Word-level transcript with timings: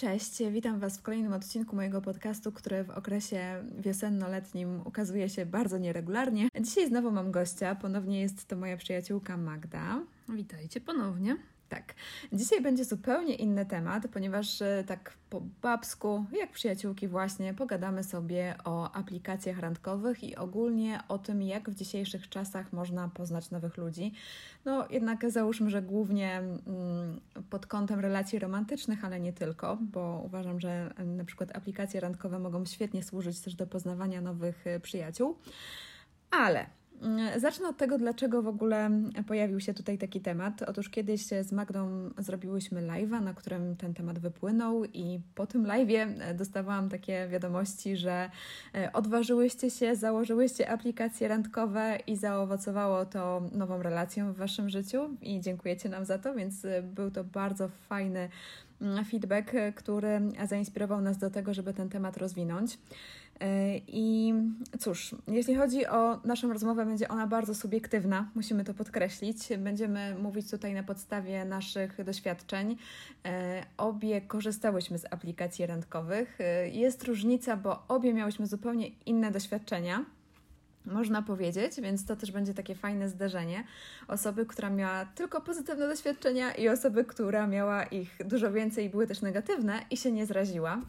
Cześć, 0.00 0.42
witam 0.50 0.80
Was 0.80 0.98
w 0.98 1.02
kolejnym 1.02 1.32
odcinku 1.32 1.76
mojego 1.76 2.00
podcastu, 2.00 2.52
który 2.52 2.84
w 2.84 2.90
okresie 2.90 3.64
wiosenno-letnim 3.78 4.80
ukazuje 4.84 5.28
się 5.28 5.46
bardzo 5.46 5.78
nieregularnie. 5.78 6.48
Dzisiaj 6.60 6.88
znowu 6.88 7.10
mam 7.10 7.30
gościa, 7.30 7.74
ponownie 7.74 8.20
jest 8.20 8.48
to 8.48 8.56
moja 8.56 8.76
przyjaciółka 8.76 9.36
Magda. 9.36 10.02
Witajcie 10.28 10.80
ponownie. 10.80 11.36
Tak. 11.70 11.94
Dzisiaj 12.32 12.60
będzie 12.60 12.84
zupełnie 12.84 13.34
inny 13.34 13.66
temat, 13.66 14.08
ponieważ 14.12 14.62
e, 14.62 14.84
tak 14.86 15.12
po 15.30 15.42
babsku, 15.62 16.24
jak 16.32 16.50
przyjaciółki 16.52 17.08
właśnie, 17.08 17.54
pogadamy 17.54 18.04
sobie 18.04 18.54
o 18.64 18.92
aplikacjach 18.92 19.58
randkowych 19.58 20.24
i 20.24 20.36
ogólnie 20.36 21.00
o 21.08 21.18
tym, 21.18 21.42
jak 21.42 21.70
w 21.70 21.74
dzisiejszych 21.74 22.28
czasach 22.28 22.72
można 22.72 23.08
poznać 23.08 23.50
nowych 23.50 23.76
ludzi. 23.76 24.12
No 24.64 24.88
jednak 24.90 25.30
załóżmy, 25.30 25.70
że 25.70 25.82
głównie 25.82 26.38
mm, 26.38 27.20
pod 27.50 27.66
kątem 27.66 28.00
relacji 28.00 28.38
romantycznych, 28.38 29.04
ale 29.04 29.20
nie 29.20 29.32
tylko, 29.32 29.78
bo 29.80 30.22
uważam, 30.24 30.60
że 30.60 30.94
na 31.04 31.24
przykład 31.24 31.56
aplikacje 31.56 32.00
randkowe 32.00 32.38
mogą 32.38 32.66
świetnie 32.66 33.02
służyć 33.02 33.40
też 33.40 33.54
do 33.54 33.66
poznawania 33.66 34.20
nowych 34.20 34.66
e, 34.66 34.80
przyjaciół. 34.80 35.38
Ale 36.30 36.79
zacznę 37.36 37.68
od 37.68 37.76
tego, 37.76 37.98
dlaczego 37.98 38.42
w 38.42 38.48
ogóle 38.48 38.90
pojawił 39.26 39.60
się 39.60 39.74
tutaj 39.74 39.98
taki 39.98 40.20
temat. 40.20 40.62
Otóż 40.62 40.88
kiedyś 40.88 41.26
z 41.26 41.52
Magdą 41.52 42.10
zrobiłyśmy 42.18 42.82
live'a, 42.82 43.22
na 43.22 43.34
którym 43.34 43.76
ten 43.76 43.94
temat 43.94 44.18
wypłynął, 44.18 44.84
i 44.84 45.20
po 45.34 45.46
tym 45.46 45.64
live'ie 45.64 46.20
e, 46.20 46.34
dostawałam 46.34 46.88
takie 46.88 47.28
wiadomości, 47.28 47.96
że 47.96 48.30
e, 48.74 48.92
odważyłyście 48.92 49.70
się, 49.70 49.96
założyłyście 49.96 50.70
aplikacje 50.70 51.28
randkowe 51.28 51.98
i 52.06 52.16
zaowocowało 52.16 53.06
to 53.06 53.42
nową 53.52 53.82
relacją 53.82 54.32
w 54.32 54.36
Waszym 54.36 54.68
życiu. 54.68 55.16
I 55.22 55.40
dziękujecie 55.40 55.88
nam 55.88 56.04
za 56.04 56.18
to, 56.18 56.34
więc 56.34 56.64
e, 56.64 56.82
był 56.82 57.10
to 57.10 57.24
bardzo 57.24 57.68
fajny 57.68 58.28
mm, 58.80 59.04
feedback, 59.04 59.52
który 59.74 60.20
zainspirował 60.48 61.00
nas 61.00 61.18
do 61.18 61.30
tego, 61.30 61.54
żeby 61.54 61.74
ten 61.74 61.88
temat 61.88 62.16
rozwinąć. 62.16 62.78
E, 63.40 63.76
I 63.86 64.34
cóż, 64.78 65.14
jeśli 65.28 65.54
chodzi 65.54 65.86
o 65.86 66.20
naszą 66.24 66.52
rozmowę, 66.52 66.86
będzie 66.86 67.08
ona 67.08 67.26
bardzo 67.26 67.54
subiektywna, 67.54 68.30
musimy 68.34 68.64
to 68.64 68.74
podkreślić. 68.74 69.38
Będziemy 69.58 70.14
mówić 70.14 70.50
tutaj 70.50 70.74
na 70.74 70.82
podstawie 70.82 71.44
naszych 71.44 72.04
doświadczeń. 72.04 72.76
E, 73.26 73.62
obie 73.76 74.20
korzystałyśmy 74.20 74.98
z 74.98 75.04
aplikacji 75.12 75.66
randkowych. 75.66 76.40
E, 76.40 76.68
jest 76.68 77.04
różnica, 77.04 77.56
bo 77.56 77.82
obie 77.88 78.14
miałyśmy 78.14 78.46
zupełnie 78.46 78.88
inne 79.06 79.30
doświadczenia 79.30 80.04
można 80.86 81.22
powiedzieć, 81.22 81.80
więc 81.80 82.06
to 82.06 82.16
też 82.16 82.32
będzie 82.32 82.54
takie 82.54 82.74
fajne 82.74 83.08
zderzenie. 83.08 83.64
Osoby, 84.08 84.46
która 84.46 84.70
miała 84.70 85.04
tylko 85.04 85.40
pozytywne 85.40 85.88
doświadczenia 85.88 86.54
i 86.54 86.68
osoby, 86.68 87.04
która 87.04 87.46
miała 87.46 87.84
ich 87.84 88.16
dużo 88.24 88.52
więcej 88.52 88.84
i 88.84 88.90
były 88.90 89.06
też 89.06 89.22
negatywne 89.22 89.80
i 89.90 89.96
się 89.96 90.12
nie 90.12 90.26
zraziła. 90.26 90.80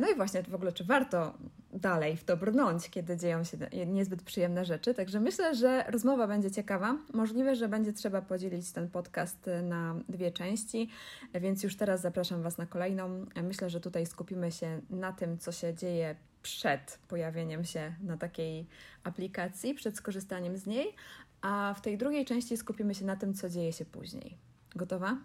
No 0.00 0.10
i 0.10 0.14
właśnie 0.14 0.42
w 0.42 0.54
ogóle, 0.54 0.72
czy 0.72 0.84
warto 0.84 1.34
dalej 1.72 2.16
w 2.16 2.24
to 2.24 2.36
brnąć, 2.36 2.90
kiedy 2.90 3.16
dzieją 3.16 3.44
się 3.44 3.56
niezbyt 3.86 4.22
przyjemne 4.22 4.64
rzeczy. 4.64 4.94
Także 4.94 5.20
myślę, 5.20 5.54
że 5.54 5.84
rozmowa 5.88 6.26
będzie 6.26 6.50
ciekawa. 6.50 6.96
Możliwe, 7.12 7.56
że 7.56 7.68
będzie 7.68 7.92
trzeba 7.92 8.22
podzielić 8.22 8.72
ten 8.72 8.90
podcast 8.90 9.50
na 9.62 9.94
dwie 10.08 10.32
części, 10.32 10.90
więc 11.34 11.62
już 11.62 11.76
teraz 11.76 12.00
zapraszam 12.00 12.42
Was 12.42 12.58
na 12.58 12.66
kolejną. 12.66 13.26
Myślę, 13.42 13.70
że 13.70 13.80
tutaj 13.80 14.06
skupimy 14.06 14.52
się 14.52 14.80
na 14.90 15.12
tym, 15.12 15.38
co 15.38 15.52
się 15.52 15.74
dzieje 15.74 16.16
przed 16.46 16.98
pojawieniem 17.08 17.64
się 17.64 17.94
na 18.02 18.16
takiej 18.16 18.66
aplikacji, 19.04 19.74
przed 19.74 19.96
skorzystaniem 19.96 20.58
z 20.58 20.66
niej, 20.66 20.94
a 21.40 21.74
w 21.78 21.80
tej 21.80 21.98
drugiej 21.98 22.24
części 22.24 22.56
skupimy 22.56 22.94
się 22.94 23.04
na 23.04 23.16
tym, 23.16 23.34
co 23.34 23.48
dzieje 23.48 23.72
się 23.72 23.84
później. 23.84 24.38
Gotowa? 24.76 25.16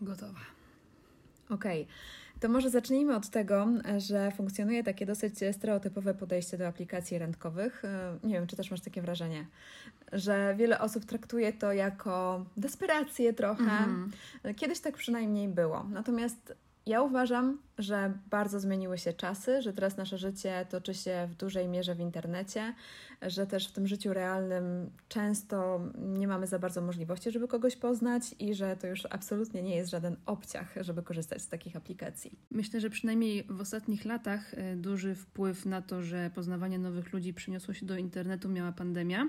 Gotowa. 0.00 0.40
Okej. 1.50 1.82
Okay. 1.82 1.94
To 2.40 2.48
może 2.48 2.70
zacznijmy 2.70 3.16
od 3.16 3.30
tego, 3.30 3.66
że 3.98 4.30
funkcjonuje 4.30 4.84
takie 4.84 5.06
dosyć 5.06 5.34
stereotypowe 5.52 6.14
podejście 6.14 6.58
do 6.58 6.66
aplikacji 6.66 7.18
randkowych. 7.18 7.84
E, 7.84 8.18
nie 8.22 8.34
wiem, 8.34 8.46
czy 8.46 8.56
też 8.56 8.70
masz 8.70 8.80
takie 8.80 9.02
wrażenie, 9.02 9.46
że 10.12 10.54
wiele 10.58 10.80
osób 10.80 11.04
traktuje 11.04 11.52
to 11.52 11.72
jako 11.72 12.44
desperację 12.56 13.32
trochę. 13.32 13.64
-hmm. 13.64 14.54
Kiedyś 14.54 14.80
tak 14.80 14.96
przynajmniej 14.96 15.48
było. 15.48 15.84
Natomiast 15.84 16.54
ja 16.86 17.02
uważam, 17.02 17.58
że 17.78 18.12
bardzo 18.30 18.60
zmieniły 18.60 18.98
się 18.98 19.12
czasy, 19.12 19.62
że 19.62 19.72
teraz 19.72 19.96
nasze 19.96 20.18
życie 20.18 20.66
toczy 20.70 20.94
się 20.94 21.28
w 21.30 21.34
dużej 21.34 21.68
mierze 21.68 21.94
w 21.94 22.00
internecie, 22.00 22.74
że 23.22 23.46
też 23.46 23.68
w 23.68 23.72
tym 23.72 23.86
życiu 23.86 24.12
realnym 24.12 24.90
często 25.08 25.80
nie 25.98 26.28
mamy 26.28 26.46
za 26.46 26.58
bardzo 26.58 26.80
możliwości, 26.80 27.30
żeby 27.30 27.48
kogoś 27.48 27.76
poznać 27.76 28.22
i 28.38 28.54
że 28.54 28.76
to 28.76 28.86
już 28.86 29.06
absolutnie 29.10 29.62
nie 29.62 29.76
jest 29.76 29.90
żaden 29.90 30.16
obciach, 30.26 30.74
żeby 30.80 31.02
korzystać 31.02 31.42
z 31.42 31.48
takich 31.48 31.76
aplikacji. 31.76 32.38
Myślę, 32.50 32.80
że 32.80 32.90
przynajmniej 32.90 33.44
w 33.48 33.60
ostatnich 33.60 34.04
latach 34.04 34.54
e, 34.54 34.76
duży 34.76 35.14
wpływ 35.14 35.66
na 35.66 35.82
to, 35.82 36.02
że 36.02 36.30
poznawanie 36.34 36.78
nowych 36.78 37.12
ludzi 37.12 37.34
przyniosło 37.34 37.74
się 37.74 37.86
do 37.86 37.96
internetu 37.96 38.48
miała 38.48 38.72
pandemia 38.72 39.26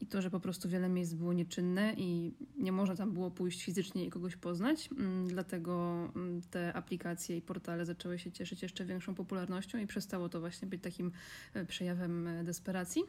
i 0.00 0.06
to, 0.06 0.22
że 0.22 0.30
po 0.30 0.40
prostu 0.40 0.68
wiele 0.68 0.88
miejsc 0.88 1.12
było 1.12 1.32
nieczynne 1.32 1.94
i 1.96 2.34
nie 2.58 2.72
można 2.72 2.96
tam 2.96 3.12
było 3.12 3.30
pójść 3.30 3.64
fizycznie 3.64 4.04
i 4.04 4.10
kogoś 4.10 4.36
poznać. 4.36 4.88
Mm, 4.98 5.28
dlatego 5.28 6.04
mm, 6.16 6.42
te 6.50 6.72
aplikacje 6.72 7.36
i 7.36 7.42
portale 7.42 7.86
zaczęły 7.86 8.18
się 8.18 8.32
cieszyć 8.32 8.62
jeszcze 8.62 8.84
większą 8.84 9.14
popularnością 9.14 9.78
i 9.78 9.86
przestało 9.86 10.28
to 10.28 10.40
właśnie 10.40 10.68
być 10.68 10.82
takim 10.82 11.12
e, 11.54 11.64
przejawem 11.64 12.26
e, 12.26 12.44
desperacji. 12.44 13.02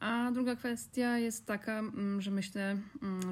A 0.00 0.30
druga 0.34 0.56
kwestia 0.56 1.18
jest 1.18 1.46
taka, 1.46 1.78
mm, 1.78 2.20
że 2.20 2.30
myślę, 2.30 2.78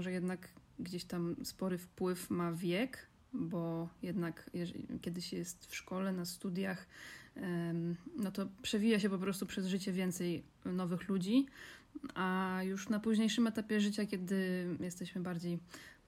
że 0.00 0.12
jednak 0.12 0.48
gdzieś 0.78 1.04
tam 1.04 1.36
spory 1.44 1.78
wpływ 1.78 2.30
ma 2.30 2.52
wiek, 2.52 3.06
bo 3.32 3.88
jednak 4.02 4.50
kiedy 5.02 5.22
się 5.22 5.36
jest 5.36 5.66
w 5.66 5.76
szkole, 5.76 6.12
na 6.12 6.24
studiach, 6.24 6.86
no 8.16 8.30
to 8.30 8.48
przewija 8.62 9.00
się 9.00 9.10
po 9.10 9.18
prostu 9.18 9.46
przez 9.46 9.66
życie 9.66 9.92
więcej 9.92 10.42
nowych 10.64 11.08
ludzi, 11.08 11.46
a 12.14 12.58
już 12.62 12.88
na 12.88 13.00
późniejszym 13.00 13.46
etapie 13.46 13.80
życia, 13.80 14.06
kiedy 14.06 14.66
jesteśmy 14.80 15.20
bardziej 15.20 15.58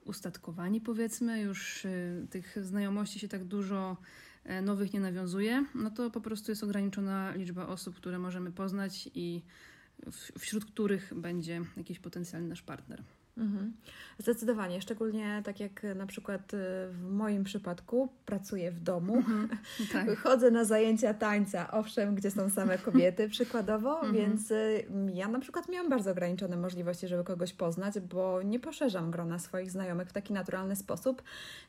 ustatkowani, 0.04 0.80
powiedzmy, 0.80 1.40
już 1.40 1.84
y, 1.84 2.26
tych 2.30 2.56
znajomości 2.60 3.18
się 3.18 3.28
tak 3.28 3.44
dużo 3.44 3.96
e, 4.44 4.62
nowych 4.62 4.92
nie 4.92 5.00
nawiązuje, 5.00 5.64
no 5.74 5.90
to 5.90 6.10
po 6.10 6.20
prostu 6.20 6.52
jest 6.52 6.64
ograniczona 6.64 7.34
liczba 7.34 7.66
osób, 7.66 7.96
które 7.96 8.18
możemy 8.18 8.52
poznać 8.52 9.08
i 9.14 9.42
wśród 10.38 10.64
których 10.64 11.14
będzie 11.16 11.60
jakiś 11.76 11.98
potencjalny 11.98 12.48
nasz 12.48 12.62
partner. 12.62 13.02
Mhm. 13.38 13.72
Zdecydowanie, 14.18 14.82
szczególnie 14.82 15.42
tak 15.44 15.60
jak 15.60 15.82
na 15.96 16.06
przykład 16.06 16.54
y, 16.54 16.56
w 16.88 17.10
moim 17.10 17.44
przypadku 17.44 18.08
pracuję 18.26 18.70
w 18.70 18.80
domu, 18.80 19.16
mhm. 19.16 19.48
tak. 19.92 20.18
chodzę 20.18 20.50
na 20.50 20.64
zajęcia 20.64 21.14
tańca, 21.14 21.70
owszem, 21.70 22.14
gdzie 22.14 22.30
są 22.30 22.50
same 22.50 22.78
kobiety 22.78 23.28
przykładowo, 23.34 23.94
mhm. 23.94 24.14
więc 24.14 24.50
y, 24.50 24.86
ja 25.14 25.28
na 25.28 25.40
przykład 25.40 25.68
miałam 25.68 25.90
bardzo 25.90 26.10
ograniczone 26.10 26.56
możliwości, 26.56 27.08
żeby 27.08 27.24
kogoś 27.24 27.52
poznać, 27.52 28.00
bo 28.00 28.42
nie 28.42 28.60
poszerzam 28.60 29.10
grona 29.10 29.38
swoich 29.38 29.70
znajomych 29.70 30.08
w 30.08 30.12
taki 30.12 30.32
naturalny 30.32 30.76
sposób. 30.76 31.22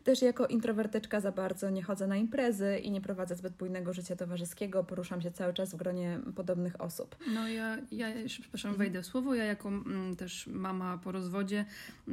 Też 0.04 0.22
jako 0.22 0.48
introwertyczka 0.48 1.20
za 1.20 1.32
bardzo 1.32 1.70
nie 1.70 1.84
chodzę 1.84 2.08
na 2.08 2.18
imprezy 2.18 2.78
i 2.78 2.92
nie 2.92 3.02
prowadzę 3.02 3.36
zbyt 3.36 3.54
bujnego 3.54 3.94
życia 3.94 4.16
towarzyskiego, 4.16 4.84
poruszam 4.84 5.22
się 5.22 5.32
cały 5.32 5.54
czas 5.54 5.74
w 5.74 5.78
gronie 5.78 6.20
podobnych 6.36 6.82
osób. 6.82 7.16
No 7.34 7.48
ja, 7.48 7.78
ja 7.92 8.08
przepraszam, 8.28 8.76
wejdę 8.76 9.02
w 9.02 9.06
słowo, 9.06 9.36
ja 9.36 9.44
jako 9.44 9.70
m, 9.70 9.84
mm, 9.88 10.16
też 10.16 10.48
mama 10.48 10.98
po 10.98 11.12
rozwodzie 11.12 11.55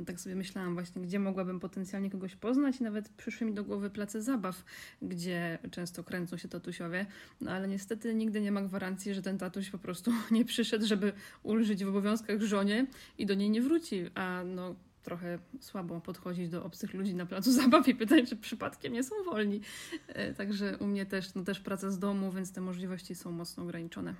tak 0.06 0.20
sobie 0.20 0.36
myślałam 0.36 0.74
właśnie, 0.74 1.02
gdzie 1.02 1.18
mogłabym 1.18 1.60
potencjalnie 1.60 2.10
kogoś 2.10 2.36
poznać 2.36 2.80
i 2.80 2.82
nawet 2.82 3.08
przyszły 3.08 3.46
mi 3.46 3.54
do 3.54 3.64
głowy 3.64 3.90
place 3.90 4.22
zabaw, 4.22 4.64
gdzie 5.02 5.58
często 5.70 6.04
kręcą 6.04 6.36
się 6.36 6.48
tatusiowie, 6.48 7.06
no 7.40 7.50
ale 7.50 7.68
niestety 7.68 8.14
nigdy 8.14 8.40
nie 8.40 8.52
ma 8.52 8.62
gwarancji, 8.62 9.14
że 9.14 9.22
ten 9.22 9.38
tatuś 9.38 9.70
po 9.70 9.78
prostu 9.78 10.12
nie 10.30 10.44
przyszedł, 10.44 10.86
żeby 10.86 11.12
ulżyć 11.42 11.84
w 11.84 11.88
obowiązkach 11.88 12.40
żonie 12.40 12.86
i 13.18 13.26
do 13.26 13.34
niej 13.34 13.50
nie 13.50 13.62
wróci, 13.62 14.04
a 14.14 14.42
no 14.44 14.74
trochę 15.02 15.38
słabo 15.60 16.00
podchodzić 16.00 16.48
do 16.48 16.64
obcych 16.64 16.94
ludzi 16.94 17.14
na 17.14 17.26
placu 17.26 17.52
zabaw 17.52 17.88
i 17.88 17.94
pytać, 17.94 18.28
czy 18.28 18.36
przypadkiem 18.36 18.92
nie 18.92 19.02
są 19.02 19.14
wolni. 19.24 19.60
E, 20.08 20.34
także 20.34 20.78
u 20.78 20.86
mnie 20.86 21.06
też, 21.06 21.34
no 21.34 21.44
też 21.44 21.60
praca 21.60 21.90
z 21.90 21.98
domu, 21.98 22.32
więc 22.32 22.52
te 22.52 22.60
możliwości 22.60 23.14
są 23.14 23.32
mocno 23.32 23.62
ograniczone. 23.62 24.14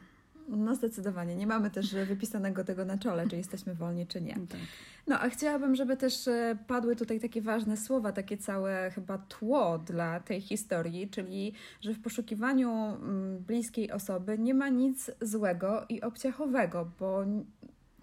No 0.57 0.75
zdecydowanie. 0.75 1.37
Nie 1.37 1.47
mamy 1.47 1.71
też 1.71 1.95
wypisanego 1.95 2.65
tego 2.65 2.85
na 2.85 2.99
czole, 2.99 3.29
czy 3.29 3.37
jesteśmy 3.37 3.75
wolni, 3.75 4.07
czy 4.07 4.21
nie. 4.21 4.35
Tak. 4.35 4.61
No 5.07 5.21
a 5.21 5.29
chciałabym, 5.29 5.77
żeby 5.77 5.97
też 5.97 6.29
e, 6.29 6.59
padły 6.67 6.97
tutaj 6.97 7.21
takie 7.21 7.43
ważne 7.43 7.77
słowa, 7.77 8.13
takie 8.13 8.37
całe 8.37 8.91
chyba 8.95 9.19
tło 9.19 9.79
dla 9.79 10.21
tej 10.21 10.41
historii, 10.41 11.09
czyli 11.09 11.53
że 11.81 11.95
w 11.95 12.03
poszukiwaniu 12.03 12.71
mm, 12.71 13.39
bliskiej 13.39 13.93
osoby 13.93 14.39
nie 14.39 14.55
ma 14.55 14.69
nic 14.69 15.11
złego 15.21 15.87
i 15.89 16.01
obciachowego, 16.01 16.91
bo 17.01 17.25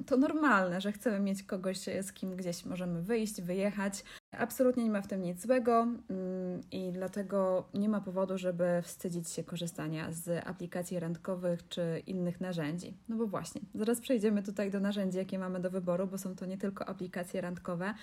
to 0.05 0.17
normalne, 0.17 0.81
że 0.81 0.91
chcemy 0.91 1.19
mieć 1.19 1.43
kogoś, 1.43 1.77
z 1.77 2.13
kim 2.13 2.35
gdzieś 2.35 2.65
możemy 2.65 3.01
wyjść, 3.01 3.41
wyjechać. 3.41 4.03
Absolutnie 4.31 4.83
nie 4.83 4.89
ma 4.89 5.01
w 5.01 5.07
tym 5.07 5.21
nic 5.21 5.41
złego 5.41 5.81
mm, 5.81 6.61
i 6.71 6.91
dlatego 6.91 7.67
nie 7.73 7.89
ma 7.89 8.01
powodu, 8.01 8.37
żeby 8.37 8.81
wstydzić 8.83 9.29
się 9.29 9.43
korzystania 9.43 10.11
z 10.11 10.47
aplikacji 10.47 10.99
randkowych 10.99 11.67
czy 11.69 12.03
innych 12.07 12.41
narzędzi. 12.41 12.93
No 13.09 13.15
bo 13.15 13.27
właśnie, 13.27 13.61
zaraz 13.75 13.99
przejdziemy 14.01 14.43
tutaj 14.43 14.71
do 14.71 14.79
narzędzi, 14.79 15.17
jakie 15.17 15.39
mamy 15.39 15.59
do 15.59 15.69
wyboru, 15.69 16.07
bo 16.07 16.17
są 16.17 16.35
to 16.35 16.45
nie 16.45 16.57
tylko 16.57 16.85
aplikacje 16.89 17.41
randkowe. 17.41 17.93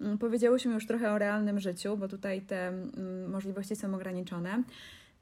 Mm, 0.00 0.18
powiedziałyśmy 0.18 0.74
już 0.74 0.86
trochę 0.86 1.12
o 1.12 1.18
realnym 1.18 1.60
życiu, 1.60 1.96
bo 1.96 2.08
tutaj 2.08 2.42
te 2.42 2.68
mm, 2.68 3.30
możliwości 3.30 3.76
są 3.76 3.94
ograniczone. 3.94 4.62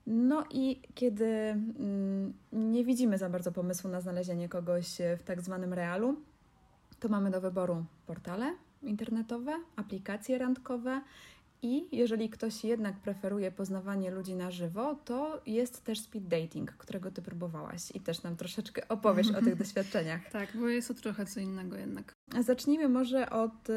No 0.06 0.44
i 0.50 0.82
kiedy 0.94 1.56
nie 2.52 2.84
widzimy 2.84 3.18
za 3.18 3.28
bardzo 3.28 3.52
pomysłu 3.52 3.90
na 3.90 4.00
znalezienie 4.00 4.48
kogoś 4.48 4.86
w 5.18 5.22
tak 5.22 5.40
zwanym 5.40 5.72
realu, 5.72 6.16
to 7.00 7.08
mamy 7.08 7.30
do 7.30 7.40
wyboru 7.40 7.84
portale 8.06 8.54
internetowe, 8.82 9.52
aplikacje 9.76 10.38
randkowe 10.38 11.00
i 11.62 11.96
jeżeli 11.96 12.30
ktoś 12.30 12.64
jednak 12.64 12.96
preferuje 12.96 13.50
poznawanie 13.50 14.10
ludzi 14.10 14.34
na 14.34 14.50
żywo, 14.50 14.94
to 15.04 15.42
jest 15.46 15.84
też 15.84 16.00
speed 16.00 16.28
dating, 16.28 16.72
którego 16.72 17.10
ty 17.10 17.22
próbowałaś 17.22 17.90
i 17.94 18.00
też 18.00 18.22
nam 18.22 18.36
troszeczkę 18.36 18.88
opowiesz 18.88 19.30
o 19.30 19.42
tych 19.42 19.56
doświadczeniach. 19.62 20.30
Tak, 20.30 20.56
bo 20.56 20.68
jest 20.68 20.88
to 20.88 20.94
trochę 20.94 21.26
co 21.26 21.40
innego 21.40 21.76
jednak. 21.76 22.12
Zacznijmy 22.40 22.88
może 22.88 23.30
od 23.30 23.70
y, 23.70 23.74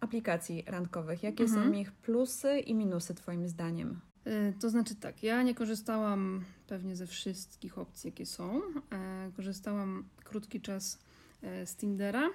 aplikacji 0.00 0.64
randkowych. 0.66 1.22
Jakie 1.22 1.44
mhm. 1.44 1.72
są 1.72 1.78
ich 1.78 1.92
plusy 1.92 2.58
i 2.58 2.74
minusy 2.74 3.14
Twoim 3.14 3.48
zdaniem? 3.48 4.00
Y, 4.26 4.54
to 4.60 4.70
znaczy 4.70 4.94
tak, 4.94 5.22
ja 5.22 5.42
nie 5.42 5.54
korzystałam 5.54 6.44
pewnie 6.66 6.96
ze 6.96 7.06
wszystkich 7.06 7.78
opcji, 7.78 8.08
jakie 8.08 8.26
są. 8.26 8.60
E, 8.92 9.30
korzystałam 9.36 10.04
krótki 10.24 10.60
czas 10.60 10.98
e, 11.42 11.66
z 11.66 11.76
Tindera. 11.76 12.28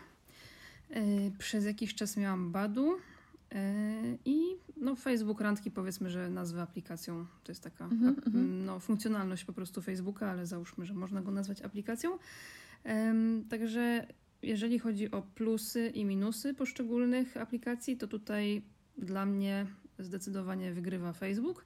E, 0.96 1.32
przez 1.38 1.66
jakiś 1.66 1.96
czas 1.96 2.18
miałam 2.18 2.52
Badu 2.52 2.98
i 4.26 4.42
no, 4.78 4.96
Facebook 4.96 5.42
Randki 5.42 5.72
powiedzmy, 5.72 6.10
że 6.10 6.30
nazwę 6.30 6.62
aplikacją 6.62 7.26
to 7.44 7.52
jest 7.52 7.64
taka 7.64 7.86
mm 7.86 8.16
-hmm. 8.16 8.66
no, 8.66 8.80
funkcjonalność 8.80 9.46
po 9.46 9.54
prostu 9.54 9.82
Facebooka, 9.82 10.32
ale 10.32 10.46
załóżmy, 10.46 10.86
że 10.86 10.94
można 10.94 11.22
go 11.22 11.32
nazwać 11.32 11.62
aplikacją. 11.62 12.18
Także 13.50 14.08
jeżeli 14.42 14.80
chodzi 14.80 15.12
o 15.12 15.22
plusy 15.22 15.90
i 15.90 16.06
minusy 16.06 16.54
poszczególnych 16.54 17.38
aplikacji, 17.38 17.98
to 17.98 18.08
tutaj 18.08 18.62
dla 18.98 19.26
mnie 19.26 19.66
zdecydowanie 20.00 20.74
wygrywa 20.74 21.14
Facebook, 21.14 21.66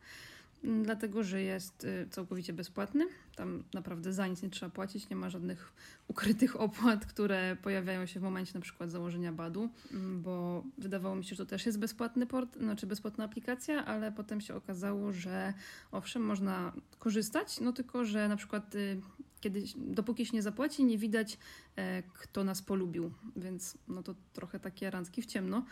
dlatego 0.83 1.23
że 1.23 1.41
jest 1.41 1.83
y, 1.83 2.07
całkowicie 2.09 2.53
bezpłatny. 2.53 3.07
Tam 3.39 3.63
naprawdę 3.73 4.13
za 4.13 4.27
nic 4.27 4.41
nie 4.41 4.49
trzeba 4.49 4.69
płacić, 4.69 5.09
nie 5.09 5.15
ma 5.15 5.29
żadnych 5.29 5.73
ukrytych 6.07 6.61
opłat, 6.61 7.05
które 7.05 7.57
pojawiają 7.61 8.05
się 8.05 8.19
w 8.19 8.23
momencie 8.23 8.51
na 8.55 8.61
przykład 8.61 8.91
założenia 8.91 9.31
BAD-u, 9.31 9.69
mm, 9.91 10.21
bo 10.21 10.63
wydawało 10.77 11.15
mi 11.15 11.23
się, 11.23 11.35
że 11.35 11.45
to 11.45 11.49
też 11.49 11.65
jest 11.65 11.79
bezpłatny 11.79 12.25
port, 12.25 12.57
znaczy 12.57 12.87
bezpłatna 12.87 13.23
aplikacja, 13.23 13.85
ale 13.85 14.11
potem 14.11 14.41
się 14.41 14.55
okazało, 14.55 15.13
że 15.13 15.53
owszem, 15.91 16.23
można 16.23 16.73
korzystać, 16.99 17.59
no 17.59 17.73
tylko, 17.73 18.05
że 18.05 18.27
na 18.27 18.35
przykład 18.35 18.75
y, 18.75 19.01
kiedy, 19.41 19.63
dopóki 19.75 20.25
się 20.25 20.33
nie 20.33 20.41
zapłaci, 20.41 20.85
nie 20.85 20.97
widać, 20.97 21.37
e, 21.75 22.03
kto 22.13 22.43
nas 22.43 22.61
polubił, 22.61 23.11
więc 23.35 23.77
no 23.87 24.03
to 24.03 24.15
trochę 24.33 24.59
takie 24.59 24.89
randki 24.89 25.21
w 25.21 25.25
ciemno. 25.25 25.65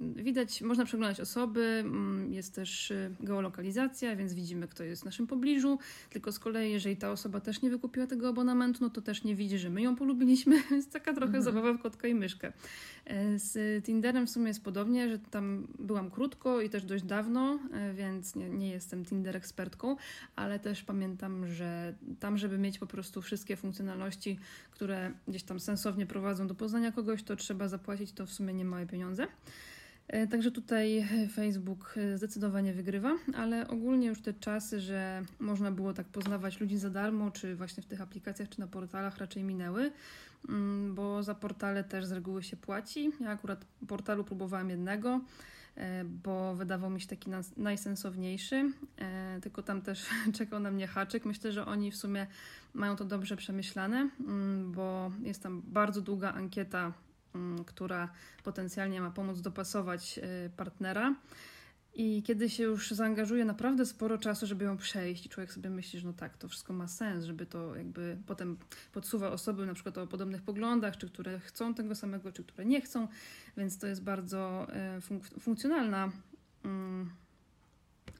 Widać, 0.00 0.62
można 0.62 0.84
przeglądać 0.84 1.20
osoby, 1.20 1.64
mm, 1.64 2.32
jest 2.32 2.54
też 2.54 2.90
e, 2.90 3.14
geolokalizacja, 3.20 4.16
więc 4.16 4.34
widzimy, 4.34 4.68
kto 4.68 4.84
jest 4.84 5.02
w 5.02 5.04
naszym 5.04 5.26
pobliżu, 5.26 5.78
tylko 6.10 6.27
z 6.32 6.38
kolei, 6.38 6.72
jeżeli 6.72 6.96
ta 6.96 7.10
osoba 7.10 7.40
też 7.40 7.62
nie 7.62 7.70
wykupiła 7.70 8.06
tego 8.06 8.28
abonamentu, 8.28 8.78
no 8.84 8.90
to 8.90 9.02
też 9.02 9.24
nie 9.24 9.36
widzi, 9.36 9.58
że 9.58 9.70
my 9.70 9.82
ją 9.82 9.96
polubiliśmy, 9.96 10.62
więc 10.70 10.90
taka 10.90 11.14
trochę 11.14 11.36
mhm. 11.36 11.44
zabawa 11.44 11.72
w 11.72 11.82
kotka 11.82 12.08
i 12.08 12.14
myszkę. 12.14 12.52
E, 13.04 13.38
z 13.38 13.84
Tinderem 13.84 14.26
w 14.26 14.30
sumie 14.30 14.48
jest 14.48 14.64
podobnie, 14.64 15.08
że 15.08 15.18
tam 15.18 15.66
byłam 15.78 16.10
krótko 16.10 16.60
i 16.60 16.70
też 16.70 16.84
dość 16.84 17.04
dawno, 17.04 17.58
e, 17.72 17.94
więc 17.94 18.36
nie, 18.36 18.48
nie 18.50 18.70
jestem 18.70 19.04
Tinder 19.04 19.36
ekspertką, 19.36 19.96
ale 20.36 20.58
też 20.58 20.82
pamiętam, 20.82 21.46
że 21.46 21.94
tam, 22.20 22.38
żeby 22.38 22.58
mieć 22.58 22.78
po 22.78 22.86
prostu 22.86 23.22
wszystkie 23.22 23.56
funkcjonalności, 23.56 24.38
które 24.70 25.12
gdzieś 25.28 25.42
tam 25.42 25.60
sensownie 25.60 26.06
prowadzą 26.06 26.46
do 26.46 26.54
poznania 26.54 26.92
kogoś, 26.92 27.22
to 27.22 27.36
trzeba 27.36 27.68
zapłacić 27.68 28.12
to 28.12 28.26
w 28.26 28.32
sumie 28.32 28.54
nie 28.54 28.64
małe 28.64 28.86
pieniądze. 28.86 29.26
E, 30.08 30.26
także 30.26 30.50
tutaj 30.50 31.08
Facebook 31.32 31.94
zdecydowanie 32.14 32.72
wygrywa, 32.72 33.16
ale 33.34 33.68
ogólnie 33.68 34.06
już 34.06 34.22
te 34.22 34.34
czasy, 34.34 34.80
że 34.80 35.22
można 35.38 35.70
było 35.70 35.94
tak 35.94 36.06
poznawać 36.06 36.60
ludzi 36.60 36.78
za 36.78 36.90
darmo, 36.90 37.30
czy 37.30 37.56
właśnie 37.56 37.82
w 37.82 37.86
tych 37.86 38.00
aplikacjach, 38.00 38.48
czy 38.48 38.60
na 38.60 38.66
portalach 38.66 39.18
raczej 39.18 39.44
minęły. 39.44 39.92
Mm, 40.48 40.94
bo 40.94 41.22
za 41.22 41.34
portale 41.34 41.84
też 41.84 42.06
z 42.06 42.12
reguły 42.12 42.42
się 42.42 42.56
płaci. 42.56 43.10
Ja 43.20 43.30
akurat 43.30 43.64
portalu 43.88 44.24
próbowałam 44.24 44.70
jednego, 44.70 45.20
e, 45.76 46.04
bo 46.04 46.54
wydawał 46.54 46.90
mi 46.90 47.00
się 47.00 47.06
taki 47.06 47.30
najsensowniejszy, 47.56 48.72
e, 48.98 49.38
tylko 49.42 49.62
tam 49.62 49.82
też 49.82 50.06
czekał 50.38 50.60
na 50.60 50.70
mnie 50.70 50.86
haczyk. 50.86 51.24
Myślę, 51.24 51.52
że 51.52 51.66
oni 51.66 51.90
w 51.90 51.96
sumie 51.96 52.26
mają 52.74 52.96
to 52.96 53.04
dobrze 53.04 53.36
przemyślane, 53.36 54.10
mm, 54.20 54.72
bo 54.72 55.10
jest 55.22 55.42
tam 55.42 55.62
bardzo 55.66 56.00
długa 56.00 56.32
ankieta, 56.32 56.92
która 57.66 58.08
potencjalnie 58.44 59.00
ma 59.00 59.10
pomóc 59.10 59.40
dopasować 59.40 60.18
e, 60.18 60.50
partnera. 60.56 61.14
I 61.94 62.22
kiedy 62.22 62.50
się 62.50 62.62
już 62.62 62.90
zaangażuje 62.90 63.44
naprawdę 63.44 63.86
sporo 63.86 64.18
czasu, 64.18 64.46
żeby 64.46 64.64
ją 64.64 64.76
przejść, 64.76 65.26
i 65.26 65.28
człowiek 65.28 65.52
sobie 65.52 65.70
myśli, 65.70 66.00
że 66.00 66.06
no 66.06 66.12
tak, 66.12 66.36
to 66.36 66.48
wszystko 66.48 66.72
ma 66.72 66.88
sens, 66.88 67.24
żeby 67.24 67.46
to 67.46 67.76
jakby 67.76 68.16
potem 68.26 68.56
podsuwa 68.92 69.30
osoby 69.30 69.66
na 69.66 69.74
przykład 69.74 69.98
o 69.98 70.06
podobnych 70.06 70.42
poglądach, 70.42 70.96
czy 70.96 71.08
które 71.08 71.40
chcą 71.40 71.74
tego 71.74 71.94
samego, 71.94 72.32
czy 72.32 72.44
które 72.44 72.64
nie 72.64 72.80
chcą, 72.80 73.08
więc 73.56 73.78
to 73.78 73.86
jest 73.86 74.02
bardzo 74.02 74.66
e, 74.72 75.00
funk- 75.00 75.40
funkcjonalna. 75.40 76.12
Mm, 76.64 77.10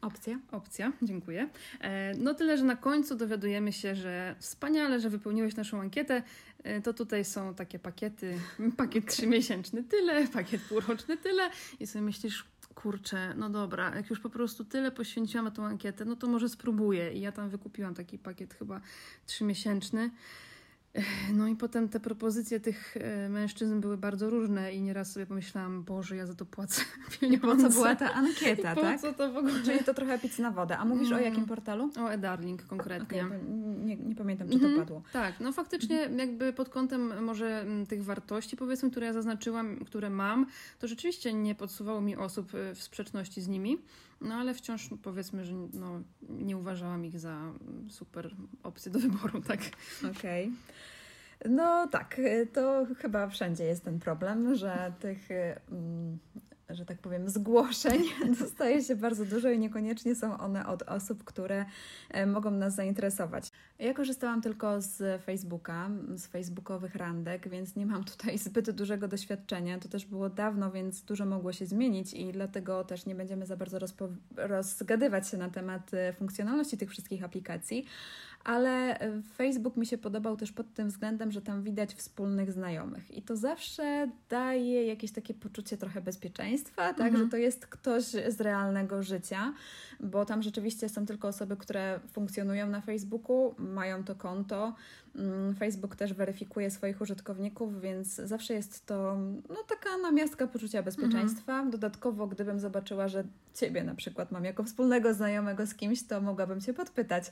Opcja. 0.00 0.40
Opcja, 0.52 0.92
dziękuję. 1.02 1.48
E, 1.80 2.14
no 2.14 2.34
tyle, 2.34 2.58
że 2.58 2.64
na 2.64 2.76
końcu 2.76 3.16
dowiadujemy 3.16 3.72
się, 3.72 3.94
że 3.94 4.34
wspaniale, 4.38 5.00
że 5.00 5.10
wypełniłeś 5.10 5.56
naszą 5.56 5.80
ankietę. 5.80 6.22
E, 6.62 6.80
to 6.80 6.94
tutaj 6.94 7.24
są 7.24 7.54
takie 7.54 7.78
pakiety, 7.78 8.38
pakiet 8.76 9.06
trzymiesięczny 9.06 9.84
tyle, 9.84 10.28
pakiet 10.28 10.62
półroczny 10.62 11.16
tyle 11.16 11.50
i 11.80 11.86
sobie 11.86 12.02
myślisz, 12.02 12.44
kurczę, 12.74 13.34
no 13.36 13.50
dobra, 13.50 13.96
jak 13.96 14.10
już 14.10 14.20
po 14.20 14.30
prostu 14.30 14.64
tyle 14.64 14.90
poświęciłam 14.90 15.44
na 15.44 15.50
tą 15.50 15.66
ankietę, 15.66 16.04
no 16.04 16.16
to 16.16 16.26
może 16.26 16.48
spróbuję. 16.48 17.12
I 17.12 17.20
ja 17.20 17.32
tam 17.32 17.48
wykupiłam 17.48 17.94
taki 17.94 18.18
pakiet 18.18 18.54
chyba 18.54 18.80
trzymiesięczny. 19.26 20.10
No 21.32 21.48
i 21.48 21.56
potem 21.56 21.88
te 21.88 22.00
propozycje 22.00 22.60
tych 22.60 22.96
e, 22.96 23.28
mężczyzn 23.28 23.80
były 23.80 23.96
bardzo 23.96 24.30
różne 24.30 24.72
i 24.74 24.82
nieraz 24.82 25.12
sobie 25.12 25.26
pomyślałam, 25.26 25.82
Boże, 25.82 26.16
ja 26.16 26.26
za 26.26 26.34
to 26.34 26.46
płacę 26.46 26.82
pieniądze. 27.20 27.46
po 27.46 27.56
co 27.56 27.70
była 27.70 27.96
ta 27.96 28.12
ankieta, 28.12 28.74
po 28.74 28.80
tak? 28.80 29.00
co 29.00 29.12
to 29.12 29.32
w 29.32 29.36
ogóle? 29.36 29.54
Czyli 29.64 29.84
to 29.84 29.94
trochę 29.94 30.18
pić 30.18 30.38
na 30.38 30.50
wodę. 30.50 30.78
A 30.78 30.84
mówisz 30.84 31.08
mm. 31.08 31.20
o 31.20 31.24
jakim 31.24 31.46
portalu? 31.46 31.90
O 32.00 32.08
eDarling 32.08 32.62
konkretnie. 32.62 33.26
Okay, 33.26 33.40
nie, 33.84 33.96
nie, 33.96 34.14
pamiętam, 34.14 34.48
czy 34.48 34.60
to 34.60 34.66
mm. 34.66 34.78
padło. 34.78 35.02
Tak, 35.12 35.40
no 35.40 35.52
faktycznie 35.52 36.00
mm. 36.00 36.18
jakby 36.18 36.52
pod 36.52 36.68
kątem 36.68 37.24
może 37.24 37.64
tych 37.88 38.04
wartości, 38.04 38.56
powiedzmy, 38.56 38.90
które 38.90 39.06
ja 39.06 39.12
zaznaczyłam, 39.12 39.84
które 39.84 40.10
mam, 40.10 40.46
to 40.78 40.88
rzeczywiście 40.88 41.32
nie 41.32 41.54
podsuwało 41.54 42.00
mi 42.00 42.16
osób 42.16 42.54
e, 42.54 42.74
w 42.74 42.82
sprzeczności 42.82 43.40
z 43.40 43.48
nimi. 43.48 43.78
No 44.20 44.34
ale 44.34 44.54
wciąż 44.54 44.90
powiedzmy, 45.02 45.44
że 45.44 45.54
no, 45.72 46.02
nie 46.28 46.56
uważałam 46.56 47.04
ich 47.04 47.20
za 47.20 47.52
super 47.88 48.30
opcję 48.62 48.92
do 48.92 48.98
wyboru, 48.98 49.40
tak? 49.40 49.60
Okej. 49.98 50.44
Okay. 50.44 50.88
No 51.46 51.88
tak, 51.88 52.20
to 52.52 52.86
chyba 52.98 53.28
wszędzie 53.28 53.64
jest 53.64 53.84
ten 53.84 53.98
problem, 53.98 54.54
że 54.54 54.92
tych, 55.00 55.28
mm, 55.70 56.18
że 56.68 56.86
tak 56.86 56.98
powiem, 56.98 57.28
zgłoszeń 57.28 58.02
dostaje 58.40 58.82
się 58.82 58.96
bardzo 58.96 59.24
dużo 59.24 59.50
i 59.50 59.58
niekoniecznie 59.58 60.14
są 60.14 60.38
one 60.38 60.66
od 60.66 60.82
osób, 60.82 61.24
które 61.24 61.64
e, 62.10 62.26
mogą 62.26 62.50
nas 62.50 62.74
zainteresować. 62.74 63.50
Ja 63.78 63.94
korzystałam 63.94 64.42
tylko 64.42 64.80
z 64.80 65.22
Facebooka, 65.22 65.90
z 66.14 66.26
facebookowych 66.26 66.94
randek, 66.94 67.48
więc 67.48 67.76
nie 67.76 67.86
mam 67.86 68.04
tutaj 68.04 68.38
zbyt 68.48 68.70
dużego 68.70 69.08
doświadczenia. 69.08 69.78
To 69.78 69.88
też 69.88 70.06
było 70.06 70.30
dawno, 70.30 70.70
więc 70.70 71.02
dużo 71.02 71.26
mogło 71.26 71.52
się 71.52 71.66
zmienić 71.66 72.14
i 72.14 72.32
dlatego 72.32 72.84
też 72.84 73.06
nie 73.06 73.14
będziemy 73.14 73.46
za 73.46 73.56
bardzo 73.56 73.78
rozgadywać 74.36 75.28
się 75.28 75.36
na 75.36 75.50
temat 75.50 75.94
e, 75.94 76.12
funkcjonalności 76.12 76.78
tych 76.78 76.90
wszystkich 76.90 77.24
aplikacji 77.24 77.84
ale 78.44 78.98
Facebook 79.36 79.76
mi 79.76 79.86
się 79.86 79.98
podobał 79.98 80.36
też 80.36 80.52
pod 80.52 80.74
tym 80.74 80.88
względem, 80.88 81.32
że 81.32 81.42
tam 81.42 81.62
widać 81.62 81.94
wspólnych 81.94 82.52
znajomych 82.52 83.10
i 83.10 83.22
to 83.22 83.36
zawsze 83.36 84.10
daje 84.28 84.86
jakieś 84.86 85.12
takie 85.12 85.34
poczucie 85.34 85.76
trochę 85.76 86.00
bezpieczeństwa, 86.00 86.94
tak, 86.94 87.06
mhm. 87.06 87.24
że 87.24 87.30
to 87.30 87.36
jest 87.36 87.66
ktoś 87.66 88.04
z 88.04 88.40
realnego 88.40 89.02
życia, 89.02 89.54
bo 90.00 90.24
tam 90.24 90.42
rzeczywiście 90.42 90.88
są 90.88 91.06
tylko 91.06 91.28
osoby, 91.28 91.56
które 91.56 92.00
funkcjonują 92.12 92.66
na 92.66 92.80
Facebooku, 92.80 93.54
mają 93.58 94.04
to 94.04 94.14
konto. 94.14 94.74
Mm, 95.16 95.54
Facebook 95.54 95.96
też 95.96 96.14
weryfikuje 96.14 96.70
swoich 96.70 97.00
użytkowników, 97.00 97.80
więc 97.80 98.14
zawsze 98.14 98.54
jest 98.54 98.86
to 98.86 99.16
no, 99.48 99.56
taka 99.68 99.96
namiastka 100.02 100.46
poczucia 100.46 100.82
bezpieczeństwa. 100.82 101.52
Mhm. 101.52 101.70
Dodatkowo, 101.70 102.26
gdybym 102.26 102.60
zobaczyła, 102.60 103.08
że 103.08 103.24
Ciebie 103.54 103.84
na 103.84 103.94
przykład 103.94 104.32
mam 104.32 104.44
jako 104.44 104.64
wspólnego 104.64 105.14
znajomego 105.14 105.66
z 105.66 105.74
kimś, 105.74 106.02
to 106.02 106.20
mogłabym 106.20 106.60
Cię 106.60 106.74
podpytać, 106.74 107.24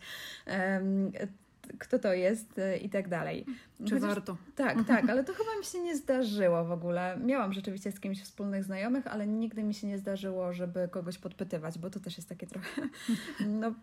kto 1.78 1.98
to 1.98 2.12
jest 2.12 2.58
y, 2.58 2.76
i 2.76 2.88
tak 2.88 3.08
dalej. 3.08 3.46
Czy 3.84 3.94
Chociaż, 3.94 4.08
warto? 4.08 4.36
Tak, 4.54 4.84
tak, 4.86 5.10
ale 5.10 5.24
to 5.24 5.34
chyba 5.34 5.58
mi 5.58 5.64
się 5.64 5.80
nie 5.80 5.96
zdarzyło 5.96 6.64
w 6.64 6.72
ogóle. 6.72 7.18
Miałam 7.24 7.52
rzeczywiście 7.52 7.92
z 7.92 8.00
kimś 8.00 8.22
wspólnych 8.22 8.64
znajomych, 8.64 9.06
ale 9.06 9.26
nigdy 9.26 9.62
mi 9.62 9.74
się 9.74 9.86
nie 9.86 9.98
zdarzyło, 9.98 10.52
żeby 10.52 10.88
kogoś 10.88 11.18
podpytywać, 11.18 11.78
bo 11.78 11.90
to 11.90 12.00
też 12.00 12.16
jest 12.16 12.28
takie 12.28 12.46
trochę 12.46 12.82
no, 13.60 13.74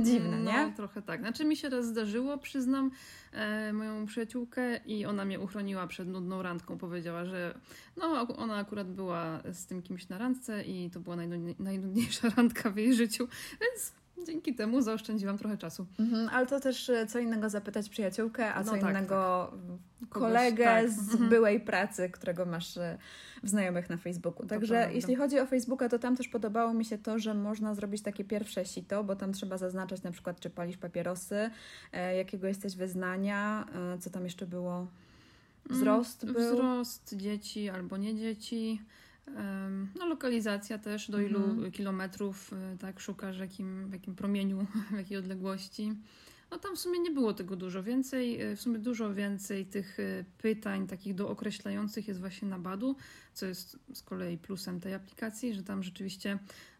dziwne, 0.00 0.38
no, 0.38 0.52
nie? 0.52 0.72
trochę 0.72 1.02
tak. 1.02 1.20
Znaczy 1.20 1.44
mi 1.44 1.56
się 1.56 1.68
raz 1.68 1.86
zdarzyło, 1.86 2.38
przyznam, 2.38 2.90
e, 3.32 3.72
moją 3.72 4.06
przyjaciółkę 4.06 4.76
i 4.76 5.06
ona 5.06 5.24
mnie 5.24 5.40
uchroniła 5.40 5.86
przed 5.86 6.08
nudną 6.08 6.42
randką. 6.42 6.78
Powiedziała, 6.78 7.24
że 7.24 7.58
no, 7.96 8.28
ona 8.36 8.56
akurat 8.56 8.92
była 8.92 9.42
z 9.52 9.66
tym 9.66 9.82
kimś 9.82 10.08
na 10.08 10.18
randce 10.18 10.62
i 10.62 10.90
to 10.90 11.00
była 11.00 11.16
najnudniejsza 11.58 12.28
randka 12.36 12.70
w 12.70 12.76
jej 12.76 12.94
życiu, 12.94 13.28
więc 13.60 13.97
Dzięki 14.26 14.54
temu 14.54 14.80
zaoszczędziłam 14.80 15.38
trochę 15.38 15.58
czasu. 15.58 15.86
Mhm, 15.98 16.28
ale 16.32 16.46
to 16.46 16.60
też 16.60 16.90
e, 16.90 17.06
co 17.06 17.18
innego 17.18 17.50
zapytać 17.50 17.88
przyjaciółkę, 17.88 18.54
a 18.54 18.58
No 18.58 18.64
co 18.64 18.70
tak, 18.70 18.90
innego 18.90 19.50
Kogoś, 20.08 20.28
kolegę 20.28 20.64
tak. 20.64 20.90
z 20.90 21.12
Mhm. 21.12 21.30
byłej 21.30 21.60
pracy, 21.60 22.10
którego 22.10 22.46
masz 22.46 22.76
e, 22.76 22.98
w 23.42 23.48
znajomych 23.48 23.90
na 23.90 23.96
Facebooku. 23.96 24.46
Także 24.46 24.88
jeśli 24.92 25.16
chodzi 25.16 25.40
o 25.40 25.46
Facebooka, 25.46 25.88
to 25.88 25.98
tam 25.98 26.16
też 26.16 26.28
podobało 26.28 26.74
mi 26.74 26.84
się 26.84 26.98
to, 26.98 27.18
że 27.18 27.34
można 27.34 27.74
zrobić 27.74 28.02
takie 28.02 28.24
pierwsze 28.24 28.64
sito, 28.64 29.04
bo 29.04 29.16
tam 29.16 29.32
trzeba 29.32 29.58
zaznaczać 29.58 30.02
na 30.02 30.10
przykład, 30.10 30.40
czy 30.40 30.50
palisz 30.50 30.76
papierosy, 30.76 31.50
e, 31.92 32.16
jakiego 32.16 32.46
jesteś 32.46 32.76
wyznania, 32.76 33.66
co 34.00 34.10
tam 34.10 34.24
jeszcze 34.24 34.46
było. 34.46 34.86
Wzrost 35.70 36.24
Mm, 36.24 36.34
był. 36.34 36.54
Wzrost 36.54 37.16
dzieci 37.16 37.68
albo 37.68 37.96
nie 37.96 38.14
dzieci. 38.16 38.82
No, 39.98 40.06
lokalizacja 40.06 40.78
też, 40.78 41.10
do 41.10 41.20
ilu 41.20 41.44
Mhm. 41.44 41.72
kilometrów 41.72 42.52
y, 42.74 42.78
tak 42.78 43.00
szukasz, 43.00 43.36
w 43.36 43.40
jakim, 43.40 43.88
w 43.88 43.92
jakim 43.92 44.14
promieniu, 44.14 44.66
w 44.92 44.96
jakiej 44.96 45.16
odległości. 45.18 45.92
No 46.50 46.58
tam 46.58 46.76
w 46.76 46.78
sumie 46.78 47.00
nie 47.00 47.10
było 47.10 47.34
tego 47.34 47.56
dużo 47.56 47.82
więcej, 47.82 48.42
y, 48.42 48.56
w 48.56 48.60
sumie 48.60 48.78
dużo 48.78 49.14
więcej 49.14 49.66
tych 49.66 49.98
y, 49.98 50.24
pytań 50.38 50.86
takich 50.86 51.14
dookreślających 51.14 52.08
jest 52.08 52.20
właśnie 52.20 52.48
na 52.48 52.58
Badu, 52.58 52.96
co 53.34 53.46
jest 53.46 53.78
z 53.94 54.02
kolei 54.02 54.38
plusem 54.38 54.80
tej 54.80 54.94
aplikacji, 54.94 55.54
że 55.54 55.62
tam 55.62 55.82
rzeczywiście 55.82 56.38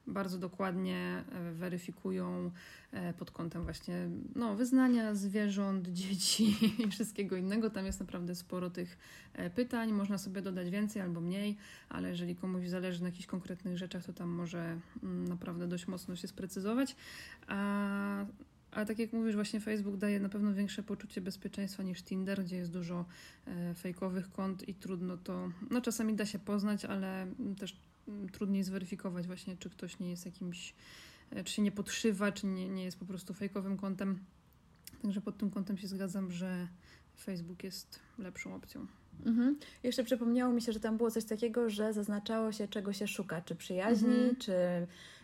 bardzo 0.09 0.39
dokładnie 0.39 1.25
e, 1.33 1.53
weryfikują 1.53 2.51
e, 2.93 3.13
pod 3.13 3.31
kątem 3.31 3.63
właśnie 3.63 4.09
no, 4.35 4.55
wyznania 4.55 5.15
zwierząt, 5.15 5.89
dzieci 6.03 6.57
i 6.83 6.91
wszystkiego 6.91 7.37
innego. 7.37 7.71
Tam 7.71 7.87
jest 7.87 8.01
naprawdę 8.01 8.35
sporo 8.35 8.71
tych 8.71 8.99
e, 9.33 9.51
pytań. 9.51 9.93
Można 9.93 10.19
sobie 10.19 10.43
dodać 10.43 10.71
więcej 10.71 11.03
albo 11.03 11.21
mniej, 11.21 11.57
ale 11.89 12.09
jeżeli 12.09 12.37
komuś 12.37 12.69
zależy 12.69 13.01
na 13.01 13.09
jakichś 13.09 13.27
konkretnych 13.27 13.79
rzeczach, 13.79 14.05
to 14.05 14.13
tam 14.13 14.29
może 14.29 14.79
mm, 15.03 15.29
naprawdę 15.29 15.69
dość 15.69 15.87
mocno 15.87 16.17
się 16.17 16.29
sprecyzować. 16.29 16.97
A, 17.47 18.27
a 18.71 18.85
tak 18.85 18.99
jak 18.99 19.13
mówisz, 19.13 19.35
właśnie 19.35 19.61
Facebook 19.61 19.97
daje 19.97 20.21
na 20.21 20.29
pewno 20.29 20.55
większe 20.55 20.83
poczucie 20.83 21.21
bezpieczeństwa 21.21 21.83
niż 21.83 22.03
Tinder, 22.03 22.45
gdzie 22.45 22.57
jest 22.57 22.73
dużo 22.73 23.05
e, 23.47 23.75
fejkowych 23.75 24.31
kont 24.31 24.69
i 24.69 24.75
trudno 24.75 25.17
to, 25.17 25.51
no 25.71 25.81
czasami 25.81 26.15
da 26.15 26.27
się 26.27 26.39
poznać, 26.39 26.85
ale 26.85 27.27
też 27.59 27.77
mm, 28.09 28.29
trudniej 28.29 28.65
zweryfikować 28.65 29.27
właśnie, 29.27 29.57
czy 29.57 29.71
ktoś 29.71 29.99
nie 29.99 30.11
jest 30.11 30.27
jakimś, 30.27 30.75
e, 31.31 31.45
czy 31.45 31.53
się 31.53 31.63
nie 31.63 31.73
podszywa, 31.73 32.33
czy 32.33 32.47
nie, 32.47 32.69
nie 32.69 32.85
jest 32.85 32.99
po 32.99 33.05
prostu 33.05 33.35
fejkowym 33.35 33.77
kontem. 33.77 34.19
Także 35.03 35.21
pod 35.21 35.39
tym 35.39 35.51
kątem 35.51 35.79
się 35.79 35.89
zgadzam, 35.89 36.33
że 36.33 36.69
Facebook 37.21 37.65
jest 37.65 38.01
lepszą 38.19 38.55
opcją. 38.55 38.87
Mhm. 39.27 39.59
Jeszcze 39.83 40.05
przypomniało 40.05 40.53
mi 40.53 40.63
się, 40.63 40.73
że 40.73 40.81
tam 40.81 40.97
było 40.97 41.11
coś 41.11 41.25
takiego, 41.25 41.71
że 41.71 41.93
zaznaczało 41.93 42.53
się, 42.53 42.69
czego 42.69 42.93
się 42.93 43.09
szuka, 43.09 43.41
czy 43.41 43.55
przyjaźni, 43.55 44.09
Mhm. 44.09 44.37
czy 44.37 44.53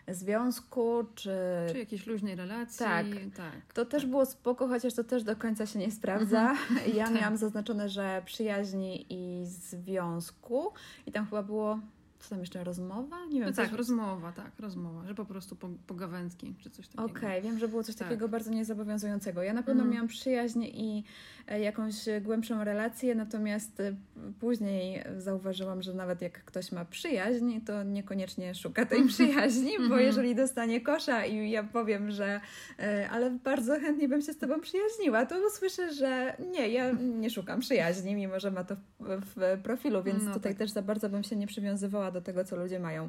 związku, 0.08 1.04
czy... 1.14 1.30
Czy 1.72 1.78
jakiejś 1.78 2.06
luźnej 2.06 2.34
relacji. 2.34 2.78
tak. 2.78 3.06
tak 3.36 3.72
To 3.74 3.84
też 3.84 4.02
tak. 4.02 4.10
było 4.10 4.26
spoko, 4.26 4.68
chociaż 4.68 4.94
to 4.94 5.04
też 5.04 5.22
do 5.24 5.36
końca 5.36 5.66
się 5.66 5.78
nie 5.78 5.90
sprawdza. 5.90 6.54
Ja 6.94 7.04
Tak. 7.06 7.14
miałam 7.14 7.36
zaznaczone, 7.36 7.88
że 7.88 8.22
przyjaźni 8.24 9.06
i 9.10 9.46
związku 9.46 10.72
i 11.06 11.12
tam 11.12 11.24
chyba 11.24 11.42
było, 11.42 11.78
co 12.24 12.30
tam 12.30 12.40
jeszcze, 12.40 12.64
rozmowa? 12.64 13.16
Nie 13.26 13.40
wiem. 13.40 13.48
No 13.48 13.54
coś- 13.56 13.68
tak, 13.68 13.76
rozmowa, 13.78 14.32
tak, 14.32 14.50
rozmowa, 14.60 15.06
że 15.06 15.14
po 15.14 15.24
prostu 15.24 15.56
po, 15.56 15.68
pogawędki 15.86 16.54
czy 16.58 16.70
coś 16.70 16.88
takiego. 16.88 17.04
Okej, 17.18 17.42
wiem, 17.42 17.58
że 17.58 17.68
było 17.68 17.82
coś 17.82 17.94
Tak. 17.94 18.08
takiego 18.08 18.28
bardzo 18.28 18.50
niezobowiązującego. 18.50 19.42
Ja 19.42 19.52
na 19.54 19.62
pewno 19.62 19.82
Mhm. 19.82 19.90
miałam 19.94 20.08
przyjaźń 20.08 20.62
i 20.64 21.04
e, 21.48 21.60
jakąś 21.60 21.94
głębszą 22.22 22.64
relację, 22.64 23.14
natomiast 23.14 23.80
e, 23.80 23.94
później 24.40 25.04
zauważyłam, 25.18 25.82
że 25.82 25.94
nawet 25.94 26.22
jak 26.22 26.44
ktoś 26.44 26.72
ma 26.72 26.84
przyjaźń, 26.84 27.60
to 27.66 27.82
niekoniecznie 27.82 28.54
szuka 28.54 28.86
tej 28.86 29.06
przyjaźni, 29.08 29.70
bo 29.78 29.84
Mhm. 29.84 30.02
jeżeli 30.02 30.34
dostanie 30.34 30.80
kosza 30.80 31.24
i 31.24 31.50
ja 31.50 31.62
powiem, 31.62 32.10
że 32.10 32.40
e, 32.78 33.08
ale 33.10 33.30
bardzo 33.30 33.80
chętnie 33.80 34.08
bym 34.08 34.22
się 34.22 34.32
z 34.32 34.38
tobą 34.38 34.60
przyjaźniła, 34.60 35.26
to 35.26 35.46
usłyszę, 35.46 35.92
że 35.92 36.36
nie, 36.52 36.68
ja 36.68 36.92
nie 37.00 37.30
szukam 37.30 37.60
przyjaźni, 37.60 38.14
mimo 38.14 38.40
że 38.40 38.50
ma 38.50 38.64
to 38.64 38.76
w, 39.00 39.22
w 39.34 39.62
profilu, 39.62 40.02
więc 40.02 40.24
No 40.24 40.34
tutaj 40.34 40.52
tak. 40.52 40.58
też 40.58 40.70
za 40.70 40.82
bardzo 40.82 41.08
bym 41.10 41.22
się 41.22 41.36
nie 41.36 41.46
przywiązywała 41.46 42.10
do 42.14 42.20
tego, 42.20 42.44
co 42.44 42.56
ludzie 42.56 42.80
mają 42.80 43.08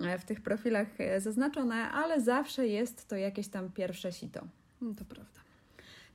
e, 0.00 0.18
w 0.18 0.24
tych 0.24 0.40
profilach 0.40 0.88
e, 0.98 1.20
zaznaczone, 1.20 1.90
ale 1.90 2.20
zawsze 2.20 2.66
jest 2.66 3.08
to 3.08 3.16
jakieś 3.16 3.48
tam 3.48 3.72
pierwsze 3.72 4.12
sito. 4.12 4.40
No, 4.80 4.94
to 4.94 5.04
prawda. 5.04 5.41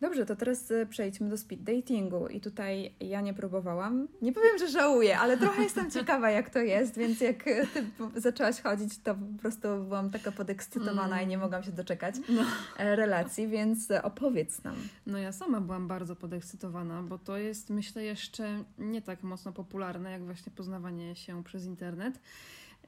Dobrze, 0.02 0.26
to 0.26 0.36
teraz 0.36 0.72
e, 0.72 0.86
przejdźmy 0.86 1.30
do 1.30 1.38
speed 1.38 1.64
datingu 1.64 2.28
i 2.28 2.42
tutaj 2.42 2.94
ja 3.00 3.22
nie 3.22 3.34
próbowałam. 3.34 4.08
Nie 4.22 4.34
powiem, 4.34 4.58
że 4.60 4.68
żałuję, 4.68 5.20
ale 5.20 5.38
trochę 5.38 5.64
jestem 5.64 5.92
ciekawa, 5.98 6.30
jak 6.32 6.50
to 6.50 6.60
jest, 6.60 6.98
więc 6.98 7.22
jak 7.22 7.48
e, 7.48 7.68
ty 7.68 7.84
zaczęłaś 8.16 8.62
chodzić, 8.62 8.98
to 9.00 9.16
po 9.16 9.40
prostu 9.42 9.68
byłam 9.84 10.10
taka 10.10 10.32
podekscytowana 10.32 11.22
i 11.22 11.28
nie 11.28 11.38
mogłam 11.38 11.64
się 11.64 11.72
doczekać 11.72 12.16
No. 12.30 12.42
e, 12.78 12.96
relacji, 12.96 13.48
więc 13.48 13.92
opowiedz 14.04 14.64
nam. 14.64 14.76
No 15.08 15.18
ja 15.18 15.32
sama 15.32 15.62
byłam 15.62 15.88
bardzo 15.88 16.16
podekscytowana, 16.16 17.04
bo 17.04 17.18
to 17.18 17.38
jest 17.38 17.70
myślę 17.70 18.04
jeszcze 18.04 18.64
nie 18.78 19.02
tak 19.02 19.24
mocno 19.24 19.52
popularne 19.52 20.12
jak 20.12 20.26
właśnie 20.26 20.52
poznawanie 20.56 21.16
się 21.16 21.44
przez 21.44 21.66
internet. 21.66 22.20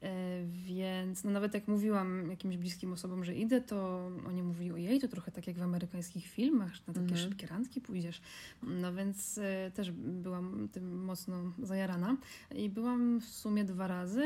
E, 0.04 0.44
Więc 0.46 1.24
no 1.24 1.32
nawet 1.32 1.54
jak 1.54 1.68
mówiłam 1.68 2.30
jakimś 2.30 2.58
bliskim 2.58 2.94
osobom, 2.94 3.24
że 3.26 3.36
idę, 3.36 3.62
to 3.62 4.10
oni 4.28 4.44
mówili, 4.44 4.72
ojej, 4.72 5.00
to 5.00 5.08
trochę 5.08 5.32
tak 5.32 5.48
jak 5.48 5.58
w 5.58 5.62
amerykańskich 5.62 6.28
filmach, 6.28 6.76
że 6.76 6.82
na 6.88 6.94
takie 6.94 7.06
Mhm. 7.06 7.18
szybkie 7.30 7.48
randki 7.48 7.82
pójdziesz. 7.82 8.22
No 8.64 8.94
więc 8.94 9.38
e, 9.38 9.72
też 9.76 9.92
byłam 9.92 10.70
tym 10.72 11.04
mocno 11.04 11.54
zajarana 11.64 12.18
i 12.56 12.70
byłam 12.70 13.20
w 13.22 13.26
sumie 13.26 13.64
dwa 13.64 13.88
razy. 13.88 14.24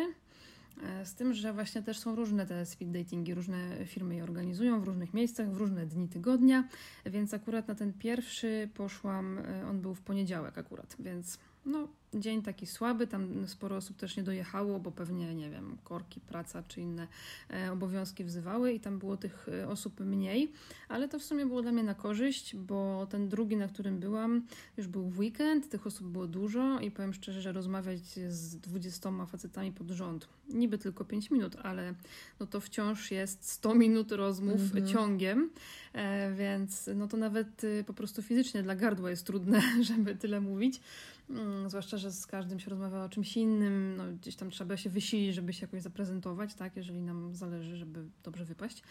E, 0.83 1.05
Z 1.05 1.15
tym, 1.15 1.33
że 1.33 1.53
właśnie 1.53 1.83
też 1.83 1.99
są 1.99 2.15
różne 2.15 2.45
te 2.45 2.65
speed 2.65 2.91
datingi, 2.99 3.33
różne 3.33 3.85
firmy 3.85 4.15
je 4.15 4.23
organizują 4.23 4.81
w 4.81 4.83
różnych 4.83 5.13
miejscach, 5.13 5.51
w 5.51 5.57
różne 5.57 5.85
dni 5.85 6.07
tygodnia, 6.07 6.67
więc 7.05 7.33
akurat 7.33 7.67
na 7.67 7.75
ten 7.75 7.93
pierwszy 7.93 8.69
poszłam, 8.73 9.39
on 9.69 9.81
był 9.81 9.95
w 9.95 10.01
poniedziałek 10.01 10.57
akurat, 10.57 10.95
więc 10.99 11.39
no 11.65 11.87
dzień 12.13 12.41
taki 12.41 12.67
słaby, 12.67 13.07
tam 13.07 13.47
sporo 13.47 13.75
osób 13.75 13.97
też 13.97 14.17
nie 14.17 14.23
dojechało, 14.23 14.79
bo 14.79 14.91
pewnie, 14.91 15.35
nie 15.35 15.49
wiem, 15.49 15.77
korki, 15.83 16.21
praca 16.21 16.63
czy 16.63 16.81
inne 16.81 17.07
e, 17.49 17.71
obowiązki 17.71 18.23
wzywały 18.23 18.73
i 18.73 18.79
tam 18.79 18.99
było 18.99 19.17
tych 19.17 19.49
e, 19.49 19.69
osób 19.69 19.99
mniej, 19.99 20.51
ale 20.89 21.07
to 21.09 21.19
w 21.19 21.23
sumie 21.23 21.45
było 21.45 21.61
dla 21.61 21.71
mnie 21.71 21.83
na 21.83 21.93
korzyść, 21.93 22.55
bo 22.55 23.07
ten 23.09 23.29
drugi, 23.29 23.55
na 23.55 23.67
którym 23.67 23.99
byłam, 23.99 24.41
już 24.77 24.87
był 24.87 25.09
w 25.09 25.19
weekend, 25.19 25.69
tych 25.69 25.87
osób 25.87 26.07
było 26.07 26.27
dużo 26.27 26.79
i 26.79 26.91
powiem 26.91 27.13
szczerze, 27.13 27.41
że 27.41 27.51
rozmawiać 27.51 28.01
z 28.27 28.57
20 28.57 29.25
facetami 29.25 29.71
pod 29.71 29.89
rząd, 29.91 30.27
niby 30.49 30.77
tylko 30.77 31.05
5 31.05 31.31
minut, 31.31 31.55
ale 31.63 31.93
no 32.39 32.45
to 32.45 32.59
wciąż 32.59 33.11
jest 33.11 33.49
100 33.49 33.75
minut 33.75 34.11
rozmów 34.11 34.61
Mhm. 34.61 34.87
ciągiem, 34.87 35.49
e, 35.93 36.33
więc 36.33 36.89
no 36.95 37.07
to 37.07 37.17
nawet 37.17 37.63
y, 37.63 37.83
po 37.87 37.93
prostu 37.93 38.21
fizycznie 38.21 38.63
dla 38.63 38.75
gardła 38.75 39.09
jest 39.09 39.25
trudne, 39.25 39.61
żeby 39.89 40.15
tyle 40.15 40.41
mówić. 40.41 40.81
Mm, 41.29 41.69
Zwłaszcza, 41.69 41.97
że 41.97 42.11
z 42.11 42.27
każdym 42.27 42.59
się 42.59 42.69
rozmawia 42.69 43.03
o 43.03 43.09
czymś 43.09 43.37
innym, 43.37 43.95
no 43.97 44.03
gdzieś 44.21 44.35
tam 44.35 44.49
trzeba 44.49 44.77
się 44.77 44.89
wysilić, 44.89 45.35
żeby 45.35 45.53
się 45.53 45.65
jakoś 45.65 45.81
zaprezentować, 45.81 46.53
tak, 46.53 46.75
jeżeli 46.75 47.01
nam 47.01 47.35
zależy, 47.35 47.77
żeby 47.77 48.05
dobrze 48.23 48.45
wypaść. 48.45 48.83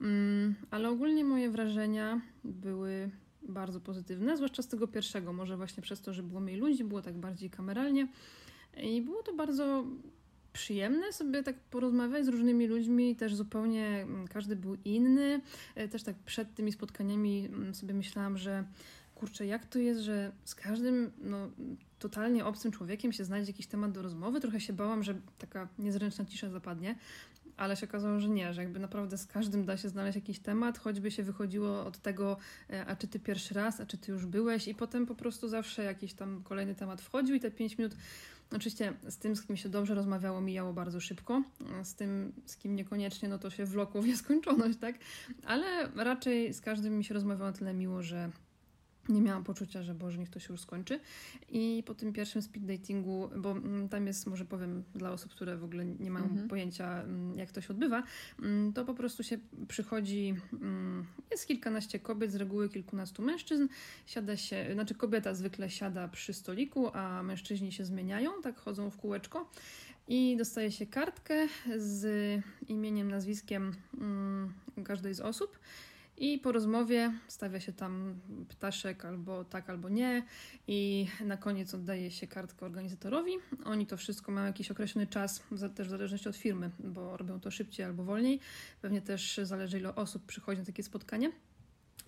Mm, 0.00 0.54
Ale 0.70 0.90
ogólnie 0.90 1.24
moje 1.24 1.50
wrażenia 1.50 2.20
były 2.44 3.10
bardzo 3.42 3.80
pozytywne, 3.80 4.36
zwłaszcza 4.36 4.62
z 4.62 4.68
tego 4.68 4.88
pierwszego, 4.88 5.32
może 5.32 5.56
właśnie 5.56 5.82
przez 5.82 6.00
to, 6.00 6.12
że 6.14 6.22
było 6.22 6.40
mniej 6.40 6.56
ludzi, 6.56 6.84
było 6.84 7.02
tak 7.02 7.18
bardziej 7.18 7.50
kameralnie 7.50 8.08
i 8.82 9.02
było 9.02 9.22
to 9.22 9.34
bardzo 9.34 9.84
przyjemne 10.52 11.12
sobie 11.12 11.42
tak 11.42 11.60
porozmawiać 11.60 12.24
z 12.24 12.28
różnymi 12.28 12.66
ludźmi, 12.66 13.16
też 13.16 13.34
zupełnie 13.34 13.86
mm, 13.86 14.28
każdy 14.28 14.56
był 14.56 14.76
inny. 14.84 15.40
E, 15.74 15.88
Też 15.88 16.02
tak 16.02 16.16
przed 16.16 16.54
tymi 16.54 16.72
spotkaniami 16.72 17.48
sobie 17.72 17.94
myślałam, 17.94 18.38
że 18.38 18.64
kurczę, 19.20 19.46
jak 19.46 19.66
to 19.66 19.78
jest, 19.78 20.00
że 20.00 20.32
z 20.44 20.54
każdym 20.54 21.12
no, 21.22 21.50
totalnie 21.98 22.44
obcym 22.44 22.72
człowiekiem 22.72 23.12
się 23.12 23.24
znajdzie 23.24 23.52
jakiś 23.52 23.66
temat 23.66 23.92
do 23.92 24.02
rozmowy. 24.02 24.40
Trochę 24.40 24.60
się 24.60 24.72
bałam, 24.72 25.02
że 25.02 25.14
taka 25.38 25.68
niezręczna 25.78 26.24
cisza 26.24 26.50
zapadnie, 26.50 26.94
ale 27.56 27.76
się 27.76 27.86
okazało, 27.86 28.20
że 28.20 28.28
nie, 28.28 28.54
że 28.54 28.62
jakby 28.62 28.78
naprawdę 28.78 29.18
z 29.18 29.26
każdym 29.26 29.64
da 29.64 29.76
się 29.76 29.88
znaleźć 29.88 30.16
jakiś 30.16 30.38
temat, 30.38 30.78
choćby 30.78 31.10
się 31.10 31.22
wychodziło 31.22 31.84
od 31.84 31.98
tego, 31.98 32.36
e, 32.70 32.86
a 32.86 32.96
czy 32.96 33.08
ty 33.08 33.18
pierwszy 33.18 33.54
raz, 33.54 33.80
a 33.80 33.86
czy 33.86 33.98
ty 33.98 34.12
już 34.12 34.26
byłeś 34.26 34.68
i 34.68 34.74
potem 34.74 35.06
po 35.06 35.14
prostu 35.14 35.48
zawsze 35.48 35.84
jakiś 35.84 36.14
tam 36.14 36.42
kolejny 36.42 36.74
temat 36.74 37.00
wchodził 37.00 37.36
i 37.36 37.40
te 37.40 37.50
pięć 37.50 37.78
minut 37.78 37.96
Oczywiście 38.56 38.92
z 39.08 39.16
tym, 39.16 39.36
z 39.36 39.42
kim 39.42 39.56
się 39.56 39.68
dobrze 39.68 39.94
rozmawiało, 39.94 40.40
mijało 40.40 40.72
bardzo 40.72 41.00
szybko. 41.00 41.42
Z 41.82 41.94
tym, 41.94 42.32
z 42.46 42.56
kim 42.56 42.76
niekoniecznie, 42.76 43.28
no 43.28 43.38
to 43.38 43.50
się 43.50 43.64
wlokło 43.64 44.02
w 44.02 44.06
nieskończoność, 44.12 44.78
tak? 44.78 44.94
Ale 45.46 45.88
raczej 45.96 46.54
z 46.54 46.60
każdym 46.60 46.98
mi 46.98 47.04
się 47.04 47.14
rozmawiało 47.14 47.52
tyle 47.52 47.74
miło, 47.74 48.02
że 48.02 48.30
nie 49.10 49.20
miałam 49.20 49.44
poczucia, 49.44 49.82
że 49.82 49.94
Boże, 49.94 50.18
niech 50.18 50.30
to 50.30 50.38
się 50.40 50.52
już 50.54 50.60
skończy. 50.60 51.00
I 51.48 51.82
po 51.86 51.94
tym 51.94 52.12
pierwszym 52.12 52.42
speed 52.42 52.66
datingu, 52.66 53.30
bo 53.36 53.50
mm, 53.50 53.88
tam 53.88 54.06
jest, 54.06 54.26
może 54.26 54.44
powiem 54.44 54.84
dla 54.94 55.10
osób, 55.12 55.32
które 55.32 55.56
w 55.56 55.64
ogóle 55.64 55.84
nie 55.84 56.10
mają 56.10 56.24
Mhm. 56.24 56.48
pojęcia, 56.48 57.02
mm, 57.02 57.38
jak 57.38 57.52
to 57.52 57.60
się 57.60 57.68
odbywa, 57.68 58.02
mm, 58.42 58.72
to 58.72 58.84
po 58.84 58.94
prostu 58.94 59.22
się 59.22 59.38
przychodzi, 59.68 60.34
jest 61.30 61.46
kilkanaście 61.46 61.98
kobiet, 61.98 62.32
z 62.32 62.34
reguły 62.34 62.68
kilkunastu 62.68 63.22
mężczyzn, 63.22 63.66
siada 64.06 64.36
się, 64.36 64.66
znaczy 64.72 64.94
kobieta 64.94 65.34
zwykle 65.34 65.70
siada 65.70 66.08
przy 66.08 66.32
stoliku, 66.34 66.90
a 66.96 67.22
mężczyźni 67.22 67.72
się 67.72 67.84
zmieniają, 67.84 68.30
tak 68.42 68.56
chodzą 68.58 68.90
w 68.90 68.96
kółeczko. 68.96 69.50
i 70.08 70.36
dostaje 70.36 70.70
się 70.70 70.86
kartkę 70.86 71.48
z 71.76 72.04
imieniem, 72.68 73.10
nazwiskiem 73.10 73.72
każdej 74.84 75.14
z 75.14 75.20
osób. 75.20 75.58
I 76.20 76.38
po 76.38 76.52
rozmowie 76.52 77.12
stawia 77.28 77.60
się 77.60 77.72
tam 77.72 78.20
ptaszek 78.48 79.04
albo 79.04 79.44
tak, 79.44 79.70
albo 79.70 79.88
nie, 79.88 80.22
i 80.66 81.06
na 81.24 81.36
koniec 81.36 81.74
oddaje 81.74 82.10
się 82.10 82.26
kartkę 82.26 82.66
organizatorowi. 82.66 83.32
Oni 83.64 83.86
to 83.86 83.96
wszystko 83.96 84.32
mają 84.32 84.46
jakiś 84.46 84.70
określony 84.70 85.06
czas, 85.06 85.42
też 85.74 85.86
w 85.86 85.90
zależności 85.90 86.28
od 86.28 86.36
firmy, 86.36 86.70
bo 86.78 87.16
robią 87.16 87.40
to 87.40 87.50
szybciej 87.50 87.86
albo 87.86 88.04
wolniej. 88.04 88.40
Pewnie 88.82 89.02
też 89.02 89.40
zależy, 89.42 89.78
ile 89.78 89.94
osób 89.94 90.26
przychodzi 90.26 90.58
na 90.60 90.66
takie 90.66 90.82
spotkanie. 90.82 91.32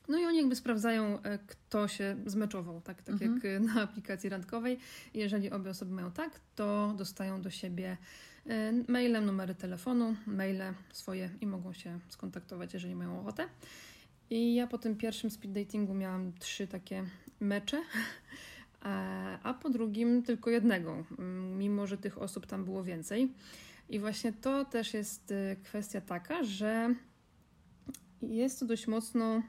No 0.09 0.19
i 0.19 0.25
oni 0.25 0.39
jakby 0.39 0.57
sprawdzają, 0.57 1.23
e, 1.23 1.39
kto 1.39 1.89
się 1.89 2.17
zmeczował, 2.27 2.81
tak, 2.81 3.03
tak 3.03 3.23
mhm. 3.23 3.41
jak 3.45 3.63
na 3.75 3.83
aplikacji 3.83 4.31
randkowej. 4.31 4.79
Jeżeli 5.15 5.51
obie 5.51 5.71
osoby 5.71 5.95
mają 5.95 6.11
tak, 6.11 6.41
to 6.55 6.95
dostają 6.97 7.43
do 7.43 7.51
siebie 7.51 7.97
e, 8.47 8.73
mailem 8.89 9.27
numery 9.27 9.55
telefonu, 9.55 10.17
maile 10.27 10.75
swoje 10.93 11.31
i 11.41 11.47
mogą 11.47 11.73
się 11.73 11.99
skontaktować, 12.09 12.75
jeżeli 12.75 12.95
mają 12.95 13.21
ochotę. 13.21 13.49
I 14.33 14.55
ja 14.55 14.67
po 14.67 14.79
tym 14.79 14.97
pierwszym 14.97 15.31
speed 15.31 15.61
datingu 15.61 15.95
miałam 15.95 16.33
trzy 16.39 16.67
takie 16.67 17.05
mecze, 17.41 17.83
a 19.43 19.55
po 19.63 19.71
drugim 19.71 20.23
tylko 20.23 20.51
jednego, 20.51 21.05
mimo 21.57 21.87
że 21.87 21.99
tych 21.99 22.23
osób 22.23 22.47
tam 22.47 22.65
było 22.65 22.85
więcej. 22.85 23.33
I 23.89 23.99
właśnie 23.99 24.33
to 24.33 24.65
też 24.65 24.95
jest 24.95 25.31
y, 25.31 25.57
kwestia 25.65 26.01
taka, 26.01 26.45
że 26.45 26.95
jest 28.23 28.61
to 28.61 28.67
dość 28.67 28.87
mocno 28.87 29.43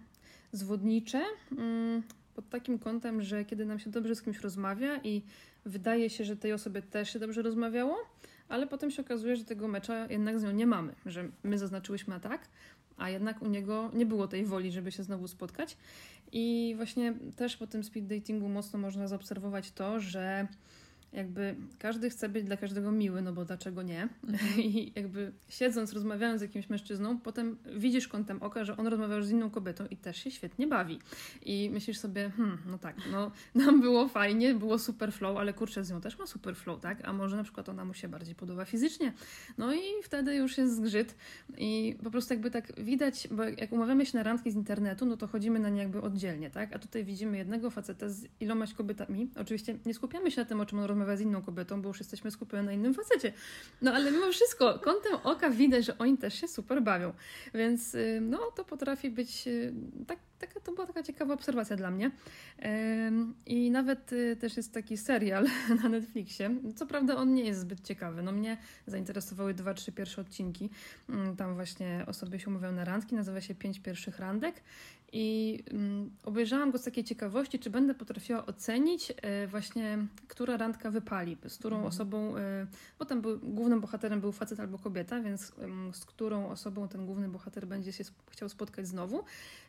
zwodnicze 0.52 1.24
mm, 1.52 2.04
pod 2.36 2.50
takim 2.50 2.80
kątem, 2.80 3.22
że 3.22 3.46
kiedy 3.46 3.66
nam 3.66 3.80
się 3.80 3.90
dobrze 3.90 4.16
z 4.16 4.22
kimś 4.22 4.40
rozmawia 4.40 5.02
i 5.04 5.22
wydaje 5.66 6.10
się, 6.10 6.24
że 6.24 6.38
tej 6.38 6.54
osobie 6.54 6.82
też 6.82 7.13
się 7.13 7.20
dobrze 7.20 7.42
rozmawiało, 7.42 7.98
ale 8.50 8.68
potem 8.68 8.92
się 8.92 9.02
okazuje, 9.02 9.36
że 9.36 9.44
tego 9.46 9.68
mecza 9.68 10.08
jednak 10.08 10.40
z 10.40 10.44
nią 10.44 10.52
nie 10.52 10.68
mamy, 10.68 10.96
że 11.06 11.30
my 11.44 11.58
zaznaczyłyśmy 11.58 12.20
tak, 12.20 12.48
a 12.98 13.10
jednak 13.10 13.42
u 13.42 13.48
niego 13.48 13.92
nie 13.94 14.06
było 14.06 14.28
tej 14.28 14.46
woli, 14.46 14.72
żeby 14.72 14.92
się 14.92 15.04
znowu 15.04 15.28
spotkać. 15.28 15.78
I 16.32 16.74
właśnie 16.78 17.14
też 17.36 17.58
po 17.58 17.68
tym 17.68 17.84
speed 17.84 18.16
datingu 18.16 18.50
mocno 18.50 18.80
można 18.80 19.08
zaobserwować 19.08 19.72
to, 19.72 20.00
że 20.00 20.48
jakby 21.13 21.55
każdy 21.79 22.10
chce 22.10 22.29
być 22.29 22.43
dla 22.43 22.58
każdego 22.58 22.91
miły, 22.91 23.22
no 23.22 23.34
bo 23.34 23.46
dlaczego 23.46 23.82
nie? 23.82 24.10
Mhm. 24.24 24.62
I 24.67 24.91
jakby 24.96 25.32
siedząc, 25.50 25.93
rozmawiając 25.93 26.39
z 26.39 26.41
jakimś 26.41 26.70
mężczyzną, 26.70 27.20
potem 27.20 27.58
widzisz 27.75 28.08
kątem 28.08 28.43
oka, 28.43 28.63
że 28.63 28.77
on 28.77 28.88
rozmawiał 28.88 29.24
z 29.24 29.32
inną 29.32 29.50
kobietą 29.50 29.86
i 29.91 29.98
też 29.98 30.17
się 30.17 30.32
świetnie 30.32 30.67
bawi. 30.67 31.00
I 31.46 31.70
myślisz 31.74 32.00
sobie, 32.00 32.29
hmm, 32.29 32.58
no 32.65 32.77
tak, 32.77 32.96
no 33.12 33.32
nam 33.65 33.82
było 33.82 34.08
fajnie, 34.08 34.55
było 34.55 34.79
super 34.79 35.13
flow, 35.13 35.38
ale 35.38 35.53
kurczę, 35.53 35.84
z 35.84 35.91
nią 35.91 36.01
też 36.01 36.20
ma 36.20 36.25
super 36.25 36.55
flow, 36.55 36.79
tak? 36.79 37.05
A 37.05 37.13
może 37.13 37.38
na 37.38 37.43
przykład 37.43 37.70
ona 37.70 37.86
mu 37.86 37.93
się 37.93 38.08
bardziej 38.08 38.36
podoba 38.36 38.65
fizycznie. 38.65 39.13
No 39.58 39.74
i 39.74 39.82
wtedy 40.03 40.36
już 40.36 40.58
jest 40.58 40.75
zgrzyt 40.75 41.15
i 41.58 41.98
po 42.03 42.12
prostu 42.12 42.34
jakby 42.34 42.51
tak 42.51 42.84
widać, 42.84 43.27
bo 43.32 43.43
jak 43.43 43.72
umawiamy 43.72 44.05
się 44.05 44.17
na 44.17 44.24
randki 44.24 44.51
z 44.51 44.55
internetu, 44.55 45.05
no 45.05 45.17
to 45.17 45.27
chodzimy 45.27 45.60
na 45.60 45.70
nie 45.70 45.79
jakby 45.79 46.01
oddzielnie, 46.01 46.50
tak? 46.50 46.75
A 46.75 46.79
tutaj 46.79 47.05
widzimy 47.05 47.38
jednego 47.38 47.70
faceta 47.70 48.10
z 48.10 48.27
ilomaś 48.39 48.74
kobietami. 48.74 49.29
Oczywiście 49.36 49.77
nie 49.86 49.93
skupiamy 49.93 50.32
się 50.32 50.41
na 50.41 50.46
tym, 50.46 50.62
o 50.62 50.65
czym 50.65 50.79
on 50.79 50.86
rozmawia 50.86 51.03
rozmawia 51.04 51.18
z 51.18 51.22
inną 51.22 51.42
kobietą, 51.42 51.82
bo 51.82 51.88
już 51.88 52.00
jesteśmy 52.00 52.32
skupione 52.32 52.64
na 52.64 52.72
innym 52.72 52.94
facecie. 52.94 53.34
No 53.82 53.94
ale 53.94 54.12
mimo 54.12 54.32
wszystko, 54.32 54.80
kątem 54.80 55.16
oka 55.24 55.50
widać, 55.50 55.86
że 55.86 55.98
oni 55.98 56.18
też 56.18 56.34
się 56.42 56.48
super 56.48 56.82
bawią. 56.82 57.14
Więc 57.54 57.96
y, 57.96 58.20
no 58.22 58.52
to 58.56 58.66
potrafi 58.66 59.10
być 59.10 59.48
y, 59.48 59.74
tak, 60.08 60.20
taka, 60.40 60.60
to 60.60 60.72
była 60.72 60.88
taka 60.88 61.04
ciekawa 61.04 61.34
obserwacja 61.34 61.76
dla 61.76 61.92
mnie. 61.92 62.12
I 63.46 63.72
nawet 63.72 64.14
y, 64.14 64.36
też 64.36 64.58
jest 64.58 64.74
taki 64.74 64.98
serial 64.98 65.46
na 65.84 65.90
Netflixie. 65.90 66.50
Co 66.76 66.86
prawda 66.86 67.16
on 67.16 67.34
nie 67.34 67.44
jest 67.44 67.60
zbyt 67.60 67.82
ciekawy. 67.82 68.24
No 68.24 68.32
mnie 68.32 68.58
zainteresowały 68.88 69.54
dwa, 69.54 69.74
trzy 69.74 69.92
pierwsze 69.92 70.22
odcinki. 70.22 70.70
Mm, 71.10 71.36
tam 71.36 71.56
właśnie 71.56 72.06
osoby 72.08 72.40
się 72.40 72.48
umówią 72.48 72.72
na 72.72 72.86
randki. 72.86 73.16
Nazywa 73.16 73.42
się 73.42 73.56
Pięć 73.56 73.80
pierwszych 73.80 74.20
randek. 74.20 74.63
I 75.16 75.60
um, 75.72 76.12
obejrzałam 76.24 76.72
go 76.72 76.78
z 76.78 76.84
takiej 76.84 77.04
ciekawości, 77.04 77.60
czy 77.60 77.70
będę 77.70 77.94
potrafiła 77.94 78.46
ocenić 78.46 79.13
właśnie, 79.48 79.98
która 80.28 80.58
randka 80.58 80.92
wypali, 80.93 81.38
z 81.47 81.58
którą 81.58 81.75
mhm. 81.75 81.93
osobą, 81.93 82.38
e, 82.38 82.67
bo 82.99 83.06
tam 83.06 83.21
był, 83.21 83.39
głównym 83.39 83.82
bohaterem 83.82 84.21
był 84.21 84.32
facet 84.32 84.60
albo 84.60 84.77
kobieta, 84.77 85.21
więc 85.21 85.51
z 85.93 86.06
którą 86.06 86.49
osobą 86.49 86.88
ten 86.88 87.06
główny 87.06 87.27
bohater 87.27 87.67
będzie 87.67 87.91
się 87.91 88.03
chciał 88.29 88.49
spotkać 88.49 88.88
znowu. 88.88 89.23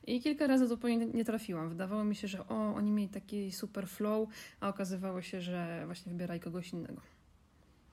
I 0.06 0.20
kilka 0.20 0.46
razy 0.46 0.68
zupełnie 0.68 1.06
nie 1.06 1.24
trafiłam. 1.24 1.68
Wydawało 1.68 2.04
mi 2.04 2.14
się, 2.14 2.28
że 2.28 2.48
o, 2.48 2.74
oni 2.74 2.92
mieli 2.92 3.08
taki 3.08 3.52
super 3.52 3.88
flow, 3.88 4.28
a 4.60 4.68
okazywało 4.68 5.22
się, 5.22 5.40
że 5.40 5.82
właśnie 5.87 6.12
wybieraj 6.12 6.40
kogoś 6.40 6.72
innego. 6.72 7.00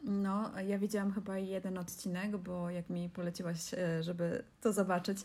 No, 0.03 0.51
ja 0.67 0.79
widziałam 0.79 1.11
chyba 1.11 1.37
jeden 1.37 1.77
odcinek, 1.77 2.37
bo 2.37 2.69
jak 2.69 2.89
mi 2.89 3.09
poleciłaś, 3.09 3.73
e, 3.73 4.03
żeby 4.03 4.43
to 4.61 4.73
zobaczyć, 4.73 5.17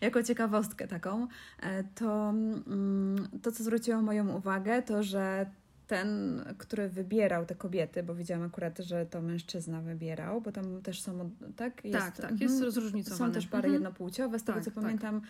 jako 0.00 0.22
ciekawostkę 0.22 0.88
taką, 0.88 1.26
e, 1.60 1.84
to 1.84 2.30
mm, 2.30 3.28
to, 3.42 3.52
co 3.52 3.64
zwróciło 3.64 4.02
moją 4.02 4.28
uwagę, 4.36 4.82
to 4.82 5.02
że 5.02 5.46
ten, 5.86 6.40
który 6.58 6.88
wybierał 6.88 7.46
te 7.46 7.54
kobiety, 7.54 8.02
bo 8.02 8.14
widziałam 8.14 8.46
akurat, 8.46 8.78
że 8.78 9.06
to 9.06 9.22
mężczyzna 9.22 9.80
wybierał, 9.80 10.40
bo 10.40 10.52
tam 10.52 10.82
też 10.82 11.00
są, 11.02 11.30
tak? 11.56 11.84
Jest, 11.84 11.98
tak, 11.98 12.16
tak, 12.16 12.30
mhm. 12.30 12.40
jest 12.40 12.74
zróżnicowane. 12.74 13.18
Są 13.18 13.32
też 13.32 13.46
pary 13.46 13.68
mhm. 13.68 13.74
jednopłciowe, 13.74 14.38
z 14.38 14.44
tego 14.44 14.58
tak, 14.58 14.64
co 14.64 14.70
tak. 14.70 14.84
pamiętam 14.84 15.20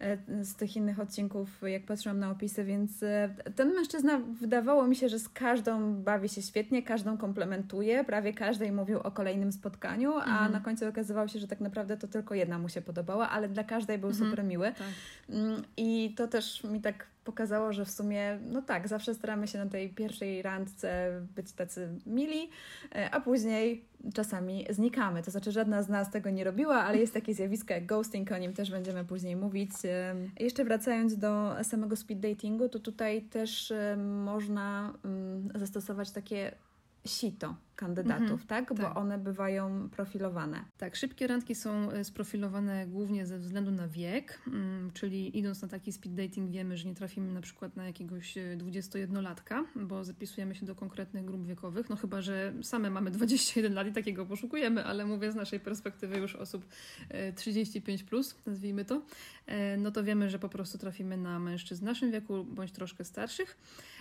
e, 0.00 0.44
z 0.44 0.54
tych 0.54 0.76
innych 0.76 1.00
odcinków, 1.00 1.48
jak 1.62 1.86
patrzyłam 1.86 2.18
na 2.18 2.30
opisy, 2.30 2.64
więc 2.64 3.02
e, 3.02 3.34
ten 3.56 3.74
mężczyzna 3.74 4.18
wydawało 4.18 4.86
mi 4.86 4.96
się, 4.96 5.08
że 5.08 5.18
z 5.18 5.28
każdą 5.28 5.94
bawi 5.94 6.28
się 6.28 6.42
świetnie, 6.42 6.82
każdą 6.82 7.16
komplementuje, 7.16 8.04
prawie 8.04 8.32
każdej 8.34 8.72
mówił 8.72 8.98
o 8.98 9.10
kolejnym 9.10 9.52
spotkaniu, 9.52 10.12
a 10.14 10.24
mhm. 10.24 10.52
na 10.52 10.60
końcu 10.60 10.88
okazywało 10.88 11.28
się, 11.28 11.38
że 11.38 11.48
tak 11.48 11.60
naprawdę 11.60 11.96
to 11.96 12.08
tylko 12.08 12.34
jedna 12.34 12.58
mu 12.58 12.68
się 12.68 12.82
podobała, 12.82 13.30
ale 13.30 13.48
dla 13.48 13.64
każdej 13.64 13.98
był 13.98 14.10
mhm. 14.10 14.30
super 14.30 14.44
miły. 14.44 14.72
Tak. 14.72 14.88
Mm, 15.28 15.62
I 15.76 16.14
to 16.16 16.28
też 16.28 16.64
mi 16.64 16.80
tak 16.80 17.06
pokazało, 17.24 17.72
że 17.72 17.84
w 17.84 17.90
sumie, 17.90 18.38
no 18.50 18.62
tak, 18.62 18.88
zawsze 18.88 19.14
staramy 19.14 19.48
się 19.48 19.58
na 19.58 19.66
tej 19.66 19.90
pierwszej 19.90 20.42
randce 20.42 21.20
być 21.36 21.52
tacy 21.52 21.88
mili, 22.06 22.50
e, 22.94 23.10
a 23.10 23.20
później 23.20 23.84
czasami 24.14 24.66
znikamy. 24.70 25.22
To 25.22 25.30
znaczy, 25.30 25.52
żadna 25.52 25.82
z 25.82 25.88
nas 25.88 26.10
tego 26.10 26.30
nie 26.30 26.44
robiła, 26.44 26.76
ale 26.76 26.98
jest 26.98 27.14
takie 27.14 27.34
zjawisko 27.34 27.74
jak 27.74 27.86
ghosting, 27.86 28.32
o 28.32 28.38
nim 28.38 28.52
też 28.52 28.70
będziemy 28.70 29.04
później 29.04 29.36
mówić. 29.36 29.70
Jeszcze 30.40 30.64
wracając 30.64 31.16
do 31.16 31.54
samego 31.62 31.96
speed 31.96 32.28
datingu, 32.28 32.68
to 32.68 32.78
tutaj 32.78 33.22
też 33.22 33.72
można 34.24 34.94
mm, 35.04 35.48
zastosować 35.54 36.10
takie 36.10 36.52
sito 37.06 37.54
kandydatów, 37.76 38.22
mhm, 38.22 38.46
tak? 38.46 38.68
Bo 38.68 38.82
tak. 38.82 38.96
one 38.96 39.18
bywają 39.18 39.88
profilowane. 39.88 40.64
Tak, 40.78 40.96
szybkie 40.96 41.26
randki 41.26 41.54
są 41.54 41.90
e, 41.90 42.04
sprofilowane 42.04 42.86
głównie 42.86 43.26
ze 43.26 43.38
względu 43.38 43.70
na 43.70 43.88
wiek, 43.88 44.42
mm, 44.46 44.90
czyli 44.92 45.38
idąc 45.38 45.62
na 45.62 45.68
taki 45.68 45.92
speed 45.92 46.22
dating 46.22 46.50
wiemy, 46.50 46.76
że 46.76 46.88
nie 46.88 46.94
trafimy 46.94 47.32
na 47.32 47.40
przykład 47.40 47.76
na 47.76 47.86
jakiegoś 47.86 48.34
21-latka, 48.56 49.64
e, 49.76 49.80
bo 49.80 50.04
zapisujemy 50.04 50.54
się 50.54 50.66
do 50.66 50.74
konkretnych 50.74 51.24
grup 51.24 51.46
wiekowych, 51.46 51.90
no 51.90 51.96
chyba, 51.96 52.20
że 52.20 52.52
same 52.62 52.90
mamy 52.90 53.10
21 53.16 53.74
lat 53.74 53.86
i 53.86 53.92
takiego 53.92 54.26
poszukujemy, 54.26 54.84
ale 54.84 55.06
mówię 55.06 55.32
z 55.32 55.34
naszej 55.34 55.60
perspektywy 55.60 56.18
już 56.18 56.34
osób 56.34 56.66
35+, 57.36 58.04
plus, 58.04 58.36
nazwijmy 58.46 58.84
to, 58.84 59.02
e, 59.46 59.76
no 59.76 59.90
to 59.90 60.04
wiemy, 60.04 60.30
że 60.30 60.38
po 60.38 60.48
prostu 60.48 60.78
trafimy 60.78 61.16
na 61.16 61.38
mężczyzn 61.38 61.82
w 61.82 61.84
naszym 61.84 62.10
wieku 62.10 62.44
bądź 62.44 62.72
troszkę 62.72 63.04
starszych. 63.04 63.58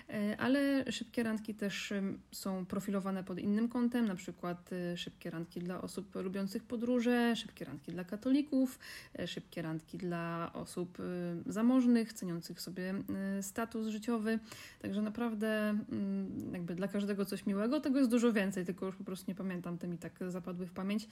E, 0.09 0.37
ale 0.37 0.91
szybkie 0.91 1.23
randki 1.23 1.55
też 1.55 1.93
są 2.31 2.65
profilowane 2.65 3.23
pod 3.23 3.39
innym 3.39 3.60
kątem, 3.69 4.05
na 4.07 4.15
przykład 4.15 4.69
e, 4.73 4.97
szybkie 4.97 5.29
randki 5.29 5.59
dla 5.59 5.81
osób 5.81 6.15
lubiących 6.15 6.63
podróże, 6.63 7.35
szybkie 7.35 7.65
randki 7.65 7.91
dla 7.91 8.03
katolików, 8.03 8.79
e, 9.19 9.27
szybkie 9.27 9.61
randki 9.61 9.97
dla 9.97 10.51
osób 10.53 10.97
zamożnych, 11.45 12.13
ceniących 12.13 12.61
sobie 12.61 12.93
status 13.41 13.87
życiowy. 13.87 14.39
Także 14.81 15.01
naprawdę 15.01 15.69
mm, 15.69 16.53
jakby 16.53 16.75
dla 16.75 16.87
każdego 16.87 17.25
coś 17.25 17.45
miłego. 17.45 17.79
Tego 17.79 17.97
jest 17.99 18.11
dużo 18.11 18.33
więcej, 18.33 18.65
tylko 18.65 18.85
już 18.85 18.95
po 18.95 19.03
prostu 19.03 19.31
nie 19.31 19.35
pamiętam, 19.35 19.77
te 19.77 19.87
mi 19.87 19.97
tak 19.97 20.19
zapadły 20.27 20.65
w 20.65 20.71
pamięć, 20.71 21.07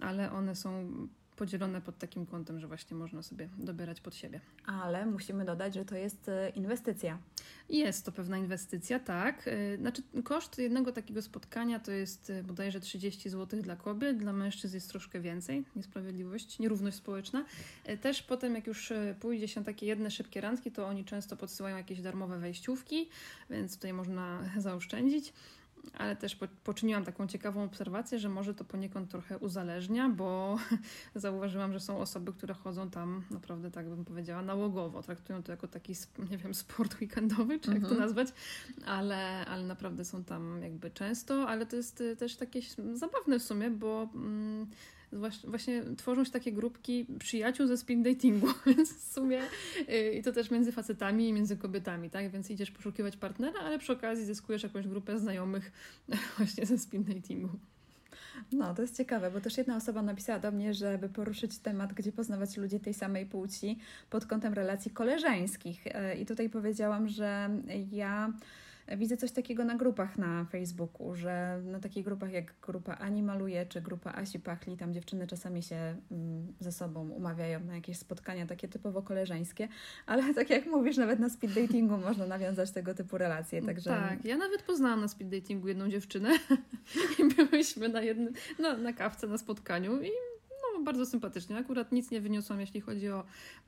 ale 0.00 0.32
one 0.32 0.54
są 0.54 0.88
podzielone 1.36 1.80
pod 1.80 1.98
takim 1.98 2.26
kątem, 2.26 2.60
że 2.60 2.66
właśnie 2.66 2.96
można 2.96 3.22
sobie 3.22 3.48
dobierać 3.58 4.00
pod 4.00 4.14
siebie. 4.14 4.40
Ale 4.66 5.06
musimy 5.06 5.44
dodać, 5.44 5.74
że 5.74 5.84
to 5.84 5.96
jest 5.96 6.28
e, 6.28 6.48
inwestycja. 6.48 7.18
Jest 7.68 8.06
to 8.06 8.12
pewna 8.12 8.38
inwestycja, 8.38 8.98
tak. 8.98 9.48
E, 9.48 9.76
znaczy, 9.76 10.02
koszt 10.24 10.58
jednego 10.58 10.92
takiego 10.92 11.22
spotkania 11.22 11.80
to 11.80 11.92
jest 11.92 12.30
e, 12.30 12.42
bodajże 12.42 12.80
30 12.80 13.30
zł 13.30 13.62
dla 13.62 13.76
kobiet, 13.76 14.18
dla 14.18 14.32
mężczyzn 14.32 14.76
jest 14.76 14.90
troszkę 14.90 15.20
więcej. 15.20 15.64
Niesprawiedliwość, 15.76 16.58
nierówność 16.58 16.96
społeczna. 16.96 17.44
Też 18.00 18.22
potem, 18.22 18.54
jak 18.54 18.66
już 18.66 18.92
pójdzie 19.20 19.48
się 19.48 19.64
takie 19.64 19.86
jedne 19.86 20.10
szybkie 20.10 20.40
randki, 20.40 20.72
to 20.72 20.86
oni 20.86 21.04
często 21.04 21.36
podsyłają 21.36 21.76
jakieś 21.76 22.00
darmowe 22.00 22.38
wejściówki, 22.38 23.08
więc 23.50 23.74
tutaj 23.74 23.92
można 23.92 24.38
zaoszczędzić. 24.58 25.32
Ale 25.98 26.16
też 26.16 26.38
poczyniłam 26.64 27.04
taką 27.04 27.26
ciekawą 27.26 27.64
obserwację, 27.64 28.18
że 28.18 28.28
może 28.28 28.54
to 28.54 28.64
poniekąd 28.64 29.10
trochę 29.10 29.38
uzależnia, 29.38 30.08
bo 30.08 30.58
zauważyłam, 31.14 31.72
że 31.72 31.80
są 31.80 31.98
osoby, 31.98 32.32
które 32.32 32.54
chodzą 32.54 32.90
tam 32.90 33.22
naprawdę, 33.30 33.70
tak 33.70 33.88
bym 33.88 34.04
powiedziała, 34.04 34.42
nałogowo. 34.42 35.02
Traktują 35.02 35.42
to 35.42 35.52
jako 35.52 35.68
taki, 35.68 35.94
nie 36.30 36.38
wiem, 36.38 36.54
sport 36.54 37.00
weekendowy, 37.00 37.60
czy 37.60 37.70
jak 37.70 37.80
to 37.82 37.88
mhm. 37.88 38.00
nazwać, 38.00 38.28
ale, 38.86 39.46
ale 39.46 39.64
naprawdę 39.64 40.04
są 40.04 40.24
tam 40.24 40.62
jakby 40.62 40.90
często, 40.90 41.48
ale 41.48 41.66
to 41.66 41.76
jest 41.76 42.00
y, 42.00 42.16
też 42.16 42.36
takie 42.36 42.60
zabawne 42.92 43.38
w 43.38 43.42
sumie, 43.42 43.70
bo 43.70 44.08
mm, 44.14 44.66
właśnie 45.44 45.82
tworzą 45.96 46.24
się 46.24 46.30
takie 46.30 46.52
grupki 46.52 47.06
przyjaciół 47.18 47.66
ze 47.66 47.76
speed 47.76 48.02
datingu, 48.02 48.46
więc 48.66 48.94
w 48.94 49.12
sumie 49.12 49.40
y, 49.88 50.12
i 50.12 50.22
to 50.22 50.32
też 50.32 50.50
między 50.50 50.72
facetami 50.72 51.28
i 51.28 51.32
między 51.32 51.56
kobietami, 51.56 52.10
tak? 52.10 52.30
Więc 52.30 52.50
idziesz 52.50 52.70
poszukiwać 52.70 53.16
partnera, 53.16 53.60
ale 53.60 53.78
przy 53.78 53.92
okazji 53.92 54.24
zyskujesz 54.24 54.62
jakąś 54.62 54.86
grupę 54.86 55.18
znajomych 55.18 55.72
właśnie 56.38 56.66
ze 56.66 56.78
speed 56.78 57.14
datingu. 57.14 57.48
No, 58.52 58.74
to 58.74 58.82
jest 58.82 58.96
ciekawe, 58.96 59.30
bo 59.30 59.40
też 59.40 59.58
jedna 59.58 59.76
osoba 59.76 60.02
napisała 60.02 60.38
do 60.38 60.50
mnie, 60.50 60.74
żeby 60.74 61.08
poruszyć 61.08 61.58
temat, 61.58 61.92
gdzie 61.92 62.12
poznawać 62.12 62.56
ludzi 62.56 62.80
tej 62.80 62.94
samej 62.94 63.26
płci 63.26 63.78
pod 64.10 64.26
kątem 64.26 64.54
relacji 64.54 64.90
koleżeńskich. 64.90 65.86
Y, 65.86 66.14
I 66.14 66.26
tutaj 66.26 66.50
powiedziałam, 66.50 67.08
że 67.08 67.50
ja 67.92 68.32
widzę 68.96 69.16
coś 69.16 69.32
takiego 69.32 69.64
na 69.64 69.74
grupach 69.74 70.18
na 70.18 70.44
Facebooku, 70.44 71.14
że 71.14 71.60
na 71.64 71.80
takich 71.80 72.04
grupach 72.04 72.32
jak 72.32 72.54
grupa 72.62 72.96
Ani 72.96 73.22
Maluje 73.22 73.66
czy 73.66 73.80
grupa 73.80 74.12
Asi 74.12 74.40
Pachli, 74.40 74.76
tam 74.76 74.94
dziewczyny 74.94 75.26
czasami 75.26 75.62
się 75.62 75.96
mm, 76.10 76.52
ze 76.60 76.72
sobą 76.72 77.10
umawiają 77.10 77.60
na 77.60 77.74
jakieś 77.74 77.98
spotkania 77.98 78.46
takie 78.46 78.68
typowo 78.68 79.02
koleżeńskie, 79.02 79.68
ale 80.06 80.34
tak 80.34 80.50
jak 80.50 80.66
mówisz, 80.66 80.96
nawet 80.96 81.18
na 81.18 81.30
speed 81.30 81.60
datingu 81.62 81.96
można 81.98 82.26
nawiązać 82.26 82.70
tego 82.70 82.94
typu 82.94 83.18
relacje. 83.18 83.62
Także... 83.62 83.90
Tak, 83.90 84.24
ja 84.24 84.36
nawet 84.36 84.62
poznałam 84.62 85.00
na 85.00 85.08
speed 85.08 85.40
datingu 85.40 85.68
jedną 85.68 85.88
dziewczynę 85.88 86.30
i 87.18 87.34
byłyśmy 87.34 87.88
na, 87.88 88.02
jednym, 88.02 88.32
no, 88.58 88.76
na 88.76 88.92
kawce 88.92 89.26
na 89.26 89.38
spotkaniu 89.38 90.02
i 90.02 90.10
bardzo 90.84 91.06
sympatycznie. 91.06 91.56
Akurat 91.56 91.92
nic 91.92 92.10
nie 92.10 92.20
wyniosłam, 92.20 92.60
jeśli 92.60 92.80
chodzi 92.80 93.10
o 93.10 93.24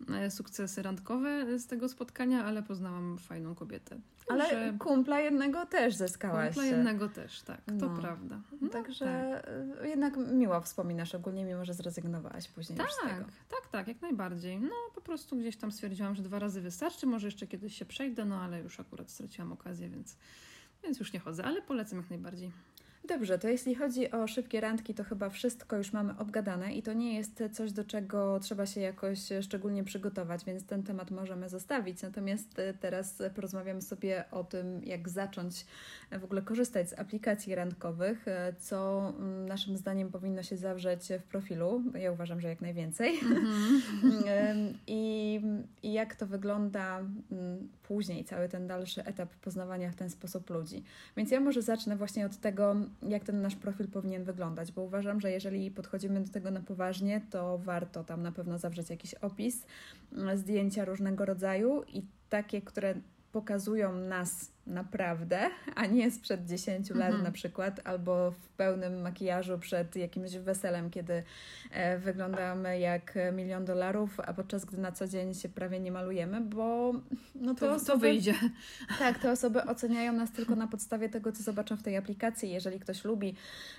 e, 0.09 0.31
sukcesy 0.31 0.83
randkowe 0.83 1.59
z 1.59 1.67
tego 1.67 1.89
spotkania, 1.89 2.45
ale 2.45 2.63
poznałam 2.63 3.19
fajną 3.19 3.55
kobietę. 3.55 3.99
Ale 4.29 4.51
że... 4.51 4.75
kumpla 4.79 5.21
jednego 5.21 5.67
też 5.67 5.95
zyskałaś. 5.95 6.47
Kumpla 6.47 6.65
jednego 6.65 7.09
też, 7.09 7.43
tak, 7.43 7.61
to 7.81 7.89
no. 7.89 8.01
prawda. 8.01 8.41
No, 8.61 8.69
Także 8.69 9.43
tak. 9.45 9.89
jednak 9.89 10.17
miło 10.17 10.61
wspominasz, 10.61 11.15
ogólnie 11.15 11.45
mimo, 11.45 11.65
że 11.65 11.75
zrezygnowałaś 11.75 12.49
później 12.49 12.79
tak, 12.79 12.91
z 12.91 12.97
tego. 12.97 13.25
Tak, 13.49 13.69
tak, 13.73 13.89
jak 13.89 14.03
najbardziej. 14.03 14.61
No 14.61 14.75
po 14.95 15.01
prostu 15.01 15.37
gdzieś 15.37 15.57
tam 15.57 15.73
stwierdziłam, 15.73 16.15
że 16.15 16.23
dwa 16.23 16.39
razy 16.39 16.61
wystarczy, 16.61 17.07
może 17.07 17.27
jeszcze 17.27 17.47
kiedyś 17.47 17.79
się 17.79 17.85
przejdę, 17.85 18.25
no 18.25 18.41
ale 18.41 18.61
już 18.61 18.81
akurat 18.81 19.11
straciłam 19.11 19.53
okazję, 19.53 19.89
więc, 19.89 20.17
więc 20.85 20.99
już 20.99 21.13
nie 21.13 21.21
chodzę, 21.21 21.45
ale 21.45 21.63
polecam 21.63 21.99
jak 21.99 22.11
najbardziej. 22.11 22.53
Dobrze, 23.09 23.39
to 23.39 23.49
jeśli 23.49 23.75
chodzi 23.75 24.11
o 24.11 24.27
szybkie 24.27 24.61
randki, 24.61 24.95
to 24.95 25.05
chyba 25.05 25.31
wszystko 25.31 25.77
już 25.77 25.93
mamy 25.93 26.19
obgadane 26.19 26.75
i 26.75 26.83
to 26.83 26.93
nie 26.93 27.15
jest 27.15 27.43
coś, 27.53 27.73
do 27.73 27.85
czego 27.85 28.41
trzeba 28.41 28.67
się 28.67 28.81
jakoś 28.81 29.19
szczególnie 29.43 29.85
przygotować, 29.85 30.45
więc 30.45 30.67
ten 30.67 30.83
temat 30.83 31.11
możemy 31.11 31.49
zostawić. 31.49 32.03
Natomiast 32.03 32.59
e, 32.59 32.75
teraz 32.75 33.23
porozmawiamy 33.35 33.83
sobie 33.83 34.25
o 34.31 34.45
tym, 34.45 34.85
jak 34.85 35.09
zacząć 35.09 35.67
w 36.21 36.25
ogóle 36.25 36.43
korzystać 36.43 36.91
z 36.91 36.99
aplikacji 36.99 37.55
randkowych, 37.55 38.29
e, 38.29 38.53
co 38.59 39.09
mm, 39.19 39.49
naszym 39.49 39.77
zdaniem 39.77 40.11
powinno 40.11 40.43
się 40.43 40.57
zawrzeć 40.57 41.09
w 41.21 41.23
profilu. 41.23 41.83
Ja 41.95 42.13
uważam, 42.13 42.41
że 42.41 42.49
jak 42.49 42.61
najwięcej. 42.61 43.21
Mm-hmm. 44.07 44.75
I, 44.87 45.41
I 45.83 45.93
jak 45.93 46.17
to 46.17 46.27
wygląda 46.27 46.99
mm, 46.99 47.69
później, 47.83 48.25
cały 48.25 48.49
ten 48.49 48.67
dalszy 48.67 49.05
etap 49.05 49.35
poznawania 49.35 49.91
w 49.91 49.95
ten 49.95 50.11
sposób 50.11 50.51
ludzi. 50.51 50.83
Więc 51.17 51.31
ja 51.31 51.41
może 51.41 51.63
zacznę 51.63 51.97
właśnie 51.97 52.27
od 52.27 52.37
tego, 52.37 52.77
jak 53.03 53.25
ten 53.25 53.43
nasz 53.43 53.57
profil 53.57 53.89
powinien 53.89 54.25
wyglądać, 54.25 54.73
bo 54.73 54.83
uważam, 54.83 55.21
że 55.21 55.31
jeżeli 55.31 55.71
podchodzimy 55.71 56.21
do 56.21 56.33
tego 56.33 56.51
na 56.51 56.61
poważnie, 56.61 57.21
to 57.31 57.59
warto 57.59 58.05
tam 58.05 58.23
na 58.23 58.33
pewno 58.33 58.59
zawrzeć 58.59 58.91
jakiś 58.91 59.15
opis, 59.15 59.67
mm, 60.13 60.39
zdjęcia 60.39 60.85
różnego 60.85 61.25
rodzaju 61.25 61.83
i 61.83 62.03
takie, 62.29 62.63
które 62.63 62.95
pokazują 63.37 63.93
nas 63.93 64.51
naprawdę, 64.67 65.51
a 65.75 65.87
nie 65.87 66.11
sprzed 66.11 66.47
10 66.47 66.91
lat 66.91 67.09
mhm. 67.09 67.23
na 67.23 67.31
przykład, 67.31 67.81
albo 67.85 68.31
w 68.31 68.49
pełnym 68.49 69.01
makijażu 69.01 69.59
przed 69.59 69.97
jakimś 69.97 70.37
weselem, 70.37 70.91
kiedy 70.91 71.23
e, 71.71 71.99
wyglądamy 71.99 72.79
jak 72.79 73.19
milion 73.33 73.65
dolarów, 73.65 74.21
a 74.21 74.35
podczas 74.35 74.65
gdy 74.65 74.79
na 74.79 74.93
co 74.93 75.09
dzień 75.09 75.35
się 75.35 75.49
prawie 75.49 75.81
nie 75.81 75.93
malujemy, 75.93 76.41
bo 76.41 76.93
no 77.35 77.55
to, 77.55 77.61
to, 77.61 77.75
osoby, 77.75 77.93
to 77.93 77.99
wyjdzie. 77.99 78.35
Tak, 78.99 79.19
te 79.19 79.33
osoby 79.33 79.65
oceniają 79.65 80.13
nas 80.13 80.33
tylko 80.33 80.57
na 80.57 80.69
podstawie 80.69 81.09
tego, 81.09 81.33
co 81.33 81.43
zobaczą 81.43 81.77
w 81.77 81.83
tej 81.83 81.97
aplikacji. 81.97 82.51
Jeżeli 82.51 82.81
ktoś 82.81 83.05
lubi 83.05 83.35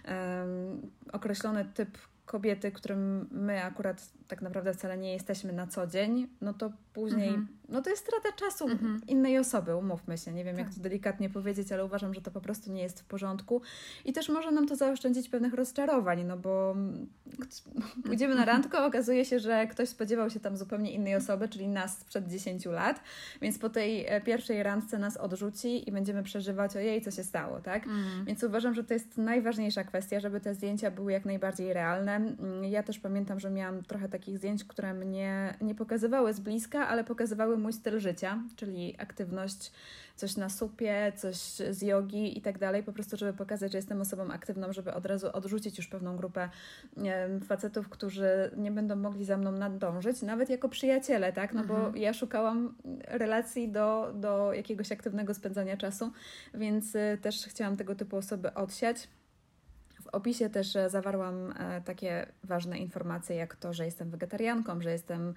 um, 0.08 0.92
określony 1.12 1.66
typ 1.74 1.98
kobiety, 2.28 2.72
którym 2.72 3.28
my 3.32 3.64
akurat 3.64 4.12
tak 4.28 4.42
naprawdę 4.42 4.74
wcale 4.74 4.98
nie 4.98 5.14
jesteśmy 5.14 5.54
na 5.54 5.68
co 5.68 5.88
dzień, 5.88 6.28
no 6.42 6.54
to 6.54 6.72
później, 6.94 7.30
mhm. 7.30 7.48
No 7.70 7.82
to 7.82 7.90
jest 7.90 8.04
strata 8.04 8.32
czasu 8.32 8.68
mhm. 8.70 9.02
innej 9.08 9.38
osoby, 9.38 9.76
umówmy 9.76 10.18
się. 10.18 10.34
Nie 10.34 10.44
wiem, 10.44 10.56
tak. 10.56 10.66
jak 10.66 10.76
to 10.76 10.82
delikatnie 10.82 11.30
powiedzieć, 11.30 11.72
ale 11.72 11.86
uważam, 11.86 12.14
że 12.14 12.22
to 12.22 12.32
po 12.32 12.42
prostu 12.42 12.72
nie 12.72 12.82
jest 12.82 13.00
w 13.02 13.06
porządku. 13.06 13.62
I 14.06 14.14
też 14.14 14.30
może 14.30 14.52
nam 14.52 14.68
to 14.68 14.76
zaoszczędzić 14.76 15.30
pewnych 15.30 15.54
rozczarowań, 15.54 16.24
no 16.24 16.38
bo 16.38 16.76
pójdziemy 18.06 18.36
na 18.36 18.46
randkę, 18.46 18.86
okazuje 18.86 19.26
się, 19.26 19.40
że 19.40 19.68
ktoś 19.68 19.90
spodziewał 19.90 20.30
się 20.30 20.40
tam 20.40 20.58
zupełnie 20.58 20.92
innej 20.92 21.16
osoby, 21.16 21.50
czyli 21.50 21.68
nas 21.68 21.98
sprzed 21.98 22.28
10 22.28 22.66
lat, 22.66 23.02
więc 23.42 23.60
po 23.60 23.70
tej 23.70 24.06
e, 24.08 24.22
pierwszej 24.22 24.64
randce 24.64 24.98
nas 24.98 25.18
odrzuci 25.18 25.90
i 25.90 25.92
będziemy 25.92 26.24
przeżywać, 26.24 26.76
ojej, 26.76 27.02
co 27.02 27.12
się 27.12 27.24
stało, 27.24 27.62
tak? 27.62 27.84
Mhm. 27.84 28.26
Więc 28.26 28.44
uważam, 28.44 28.74
że 28.74 28.84
to 28.84 28.94
jest 28.94 29.18
najważniejsza 29.18 29.84
kwestia, 29.84 30.20
żeby 30.20 30.40
te 30.40 30.54
zdjęcia 30.54 30.92
były 30.92 31.12
jak 31.12 31.26
najbardziej 31.26 31.74
realne. 31.74 32.16
Mm, 32.16 32.64
ja 32.64 32.84
też 32.84 33.00
pamiętam, 33.00 33.40
że 33.40 33.50
miałam 33.50 33.84
trochę 33.84 34.10
takich 34.10 34.38
zdjęć, 34.38 34.64
które 34.64 34.94
mnie 34.94 35.54
nie 35.62 35.76
pokazywały 35.76 36.34
z 36.34 36.40
bliska, 36.40 36.88
ale 36.88 37.04
pokazywały 37.04 37.57
mój 37.58 37.74
styl 37.74 38.00
życia, 38.00 38.44
czyli 38.56 38.96
aktywność, 38.98 39.72
coś 40.16 40.38
na 40.38 40.50
supie, 40.50 41.12
coś 41.16 41.38
z 41.70 41.82
jogi 41.82 42.38
i 42.38 42.42
tak 42.42 42.58
dalej, 42.58 42.84
po 42.84 42.94
prostu, 42.94 43.18
żeby 43.18 43.34
pokazać, 43.34 43.72
że 43.72 43.78
jestem 43.78 44.02
osobą 44.02 44.32
aktywną, 44.32 44.74
żeby 44.74 44.94
od 44.94 45.06
razu 45.06 45.28
odrzucić 45.34 45.78
już 45.78 45.88
pewną 45.88 46.18
grupę 46.18 46.50
facetów, 47.48 47.90
którzy 47.90 48.52
nie 48.58 48.72
będą 48.72 48.96
mogli 48.96 49.26
za 49.26 49.38
mną 49.38 49.52
nadążyć, 49.52 50.22
nawet 50.22 50.50
jako 50.50 50.70
przyjaciele, 50.70 51.34
tak? 51.34 51.54
No 51.54 51.62
mhm. 51.62 51.92
bo 51.92 51.98
ja 51.98 52.14
szukałam 52.14 52.76
relacji 53.08 53.70
do, 53.70 54.14
do 54.16 54.54
jakiegoś 54.54 54.92
aktywnego 54.92 55.34
spędzania 55.34 55.78
czasu, 55.78 56.12
więc 56.54 56.96
y, 56.96 57.18
też 57.22 57.46
chciałam 57.48 57.78
tego 57.78 57.96
typu 57.96 58.18
osoby 58.18 58.54
odsiać. 58.54 59.08
W 60.08 60.08
opisie 60.16 60.50
też 60.50 60.76
e, 60.76 60.90
zawarłam 60.90 61.54
e, 61.60 61.82
takie 61.82 62.28
ważne 62.44 62.78
informacje, 62.78 63.36
jak 63.36 63.56
to, 63.56 63.74
że 63.74 63.86
jestem 63.86 64.10
wegetarianką, 64.10 64.82
że 64.82 64.92
jestem 64.92 65.34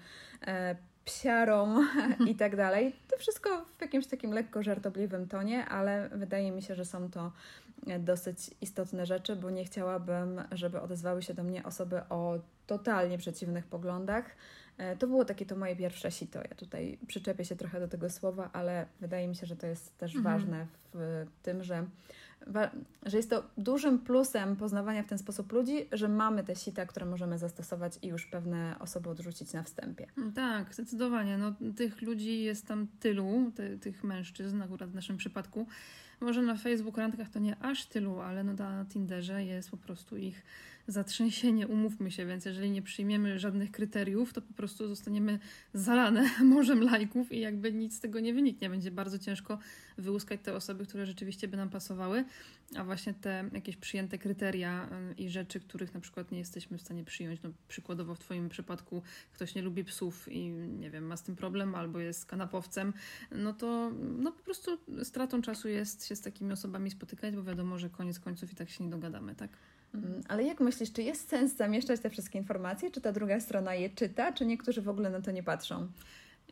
e, 0.46 0.76
psiarą 1.04 1.76
i 2.30 2.34
tak 2.34 2.56
dalej. 2.56 2.96
To 3.08 3.18
wszystko 3.18 3.64
w 3.78 3.80
jakimś 3.80 4.06
takim 4.06 4.32
lekko 4.32 4.62
żartobliwym 4.62 5.28
tonie, 5.28 5.66
ale 5.66 6.08
wydaje 6.12 6.52
mi 6.52 6.62
się, 6.62 6.74
że 6.74 6.84
są 6.84 7.10
to 7.10 7.32
dosyć 7.98 8.50
istotne 8.60 9.06
rzeczy, 9.06 9.36
bo 9.36 9.50
nie 9.50 9.64
chciałabym, 9.64 10.42
żeby 10.52 10.80
odezwały 10.80 11.22
się 11.22 11.34
do 11.34 11.42
mnie 11.42 11.64
osoby 11.64 12.00
o 12.08 12.38
totalnie 12.66 13.18
przeciwnych 13.18 13.66
poglądach. 13.66 14.24
To 14.98 15.06
było 15.06 15.24
takie 15.24 15.46
to 15.46 15.56
moje 15.56 15.76
pierwsze 15.76 16.10
sito. 16.10 16.38
Ja 16.38 16.54
tutaj 16.56 16.98
przyczepię 17.06 17.44
się 17.44 17.56
trochę 17.56 17.80
do 17.80 17.88
tego 17.88 18.10
słowa, 18.10 18.50
ale 18.52 18.86
wydaje 19.00 19.28
mi 19.28 19.36
się, 19.36 19.46
że 19.46 19.56
to 19.56 19.66
jest 19.66 19.98
też 19.98 20.16
mhm. 20.16 20.34
ważne 20.34 20.66
w 20.94 21.26
tym, 21.42 21.62
że 21.62 21.86
że 23.06 23.16
jest 23.16 23.30
to 23.30 23.42
dużym 23.58 23.98
plusem 23.98 24.56
poznawania 24.56 25.02
w 25.02 25.06
ten 25.06 25.18
sposób 25.18 25.52
ludzi, 25.52 25.88
że 25.92 26.08
mamy 26.08 26.44
te 26.44 26.56
sita, 26.56 26.86
które 26.86 27.06
możemy 27.06 27.38
zastosować 27.38 27.98
i 28.02 28.06
już 28.06 28.26
pewne 28.26 28.76
osoby 28.78 29.10
odrzucić 29.10 29.52
na 29.52 29.62
wstępie. 29.62 30.06
Tak, 30.34 30.74
zdecydowanie. 30.74 31.38
No, 31.38 31.54
tych 31.76 32.02
ludzi 32.02 32.42
jest 32.42 32.66
tam 32.66 32.86
tylu, 33.00 33.52
ty, 33.54 33.78
tych 33.78 34.04
mężczyzn, 34.04 34.62
akurat 34.62 34.90
w 34.90 34.94
naszym 34.94 35.16
przypadku. 35.16 35.66
Może 36.20 36.42
na 36.42 36.56
Facebook 36.56 36.98
randkach 36.98 37.28
to 37.28 37.38
nie 37.38 37.56
aż 37.62 37.86
tylu, 37.86 38.20
ale 38.20 38.44
no 38.44 38.52
na 38.52 38.84
Tinderze 38.84 39.44
jest 39.44 39.70
po 39.70 39.76
prostu 39.76 40.16
ich 40.16 40.42
zatrzęsienie, 40.86 41.68
umówmy 41.68 42.10
się, 42.10 42.26
więc 42.26 42.44
jeżeli 42.44 42.70
nie 42.70 42.82
przyjmiemy 42.82 43.38
żadnych 43.38 43.70
kryteriów, 43.70 44.32
to 44.32 44.42
po 44.42 44.54
prostu 44.54 44.88
zostaniemy 44.88 45.38
zalane 45.74 46.30
morzem 46.54 46.82
lajków 46.82 47.32
i 47.32 47.40
jakby 47.40 47.72
nic 47.72 47.96
z 47.96 48.00
tego 48.00 48.20
nie 48.20 48.34
wyniknie. 48.34 48.70
Będzie 48.70 48.90
bardzo 48.90 49.18
ciężko 49.18 49.58
wyłuskać 49.98 50.40
te 50.42 50.54
osoby, 50.54 50.86
które 50.86 51.06
rzeczywiście 51.06 51.48
by 51.48 51.56
nam 51.56 51.70
pasowały, 51.70 52.24
a 52.76 52.84
właśnie 52.84 53.14
te 53.14 53.50
jakieś 53.52 53.76
przyjęte 53.76 54.18
kryteria 54.18 54.88
y, 55.10 55.14
i 55.14 55.30
rzeczy, 55.30 55.60
których 55.60 55.94
na 55.94 56.00
przykład 56.00 56.30
nie 56.32 56.38
jesteśmy 56.38 56.78
w 56.78 56.80
stanie 56.80 57.04
przyjąć. 57.04 57.42
No, 57.42 57.50
przykładowo 57.68 58.14
w 58.14 58.18
Twoim 58.18 58.48
przypadku 58.48 59.02
ktoś 59.32 59.54
nie 59.54 59.62
lubi 59.62 59.84
psów 59.84 60.28
i 60.32 60.48
nie 60.50 60.90
wiem, 60.90 61.06
ma 61.06 61.16
z 61.16 61.22
tym 61.22 61.36
problem 61.36 61.74
albo 61.74 61.98
jest 61.98 62.26
kanapowcem, 62.26 62.92
no 63.30 63.52
to 63.52 63.90
no, 64.18 64.32
po 64.32 64.42
prostu 64.42 64.78
stratą 65.02 65.42
czasu 65.42 65.68
jest 65.68 66.06
się 66.06 66.16
z 66.16 66.20
takimi 66.20 66.52
osobami 66.52 66.90
spotykać, 66.90 67.36
bo 67.36 67.42
wiadomo, 67.42 67.78
że 67.78 67.90
koniec 67.90 68.20
końców 68.20 68.52
i 68.52 68.56
tak 68.56 68.70
się 68.70 68.84
nie 68.84 68.90
dogadamy, 68.90 69.34
tak? 69.34 69.50
Mm, 69.94 70.22
ale 70.28 70.44
jak 70.44 70.60
myślisz, 70.60 70.92
czy 70.92 71.02
jest 71.02 71.28
sens 71.28 71.56
zamieszczać 71.56 72.00
te 72.00 72.10
wszystkie 72.10 72.38
informacje? 72.38 72.90
Czy 72.90 73.00
ta 73.00 73.12
druga 73.12 73.40
strona 73.40 73.74
je 73.74 73.90
czyta, 73.90 74.32
czy 74.32 74.46
niektórzy 74.46 74.82
w 74.82 74.88
ogóle 74.88 75.10
na 75.10 75.20
to 75.20 75.30
nie 75.30 75.42
patrzą? 75.42 75.88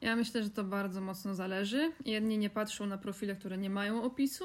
Ja 0.03 0.17
myślę, 0.17 0.43
że 0.43 0.51
to 0.51 0.65
bardzo 0.65 1.01
mocno 1.01 1.35
zależy. 1.35 1.93
Jedni 2.05 2.39
nie 2.39 2.51
patrzą 2.51 2.87
na 2.87 2.99
profile, 2.99 3.37
które 3.37 3.59
nie 3.59 3.71
mają 3.71 4.03
opisu, 4.03 4.45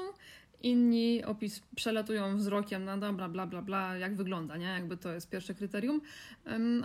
inni 0.64 1.24
opis 1.24 1.60
przelatują 1.76 2.36
wzrokiem, 2.36 2.84
no 2.84 2.98
dobra, 2.98 3.28
bla, 3.28 3.46
bla, 3.46 3.62
bla, 3.62 3.96
jak 3.96 4.16
wygląda, 4.16 4.56
nie? 4.56 4.66
Jakby 4.66 4.96
to 4.96 5.12
jest 5.12 5.30
pierwsze 5.30 5.54
kryterium. 5.54 6.00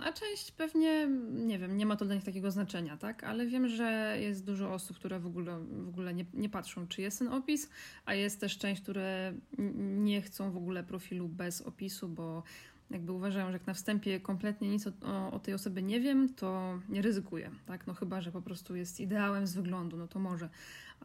A 0.04 0.12
część 0.12 0.52
pewnie, 0.52 1.08
nie 1.30 1.58
wiem, 1.58 1.76
nie 1.76 1.86
ma 1.86 1.96
to 1.96 2.04
dla 2.04 2.14
nich 2.14 2.24
takiego 2.24 2.50
znaczenia, 2.50 2.96
tak? 2.96 3.24
Ale 3.24 3.46
wiem, 3.46 3.68
że 3.68 4.16
jest 4.20 4.44
dużo 4.44 4.72
osób, 4.72 4.96
które 4.96 5.20
w 5.20 5.26
ogóle, 5.26 5.58
w 5.60 5.88
ogóle 5.88 6.14
nie, 6.14 6.24
nie 6.34 6.48
patrzą, 6.48 6.86
czy 6.86 7.02
jest 7.02 7.18
ten 7.18 7.28
opis, 7.28 7.70
a 8.04 8.14
jest 8.14 8.40
też 8.40 8.58
część, 8.58 8.82
które 8.82 9.32
nie 9.78 10.22
chcą 10.22 10.50
w 10.52 10.56
ogóle 10.56 10.84
profilu 10.84 11.28
bez 11.28 11.62
opisu, 11.62 12.08
bo 12.08 12.42
jakby 12.90 13.12
uważają, 13.12 13.46
że 13.46 13.52
jak 13.52 13.66
na 13.66 13.74
wstępie 13.74 14.20
kompletnie 14.20 14.68
nic 14.68 14.86
o, 14.86 14.90
o, 15.02 15.32
o, 15.32 15.38
tej 15.38 15.54
osobie 15.54 15.82
nie 15.82 16.00
wiem, 16.00 16.34
to 16.34 16.78
nie 16.88 17.02
ryzykuję, 17.02 17.50
tak? 17.66 17.86
No 17.86 17.94
chyba, 17.94 18.20
że 18.20 18.32
po 18.32 18.42
prostu 18.42 18.76
jest 18.76 19.00
ideałem 19.00 19.46
z 19.46 19.54
wyglądu, 19.54 19.96
no 19.96 20.08
to 20.08 20.18
może, 20.18 20.48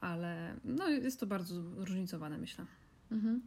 ale 0.01 0.55
no 0.65 0.89
jest 0.89 1.19
to 1.19 1.27
bardzo 1.27 1.62
zróżnicowane, 1.62 2.38
myślę. 2.38 2.65
Mhm. 3.12 3.41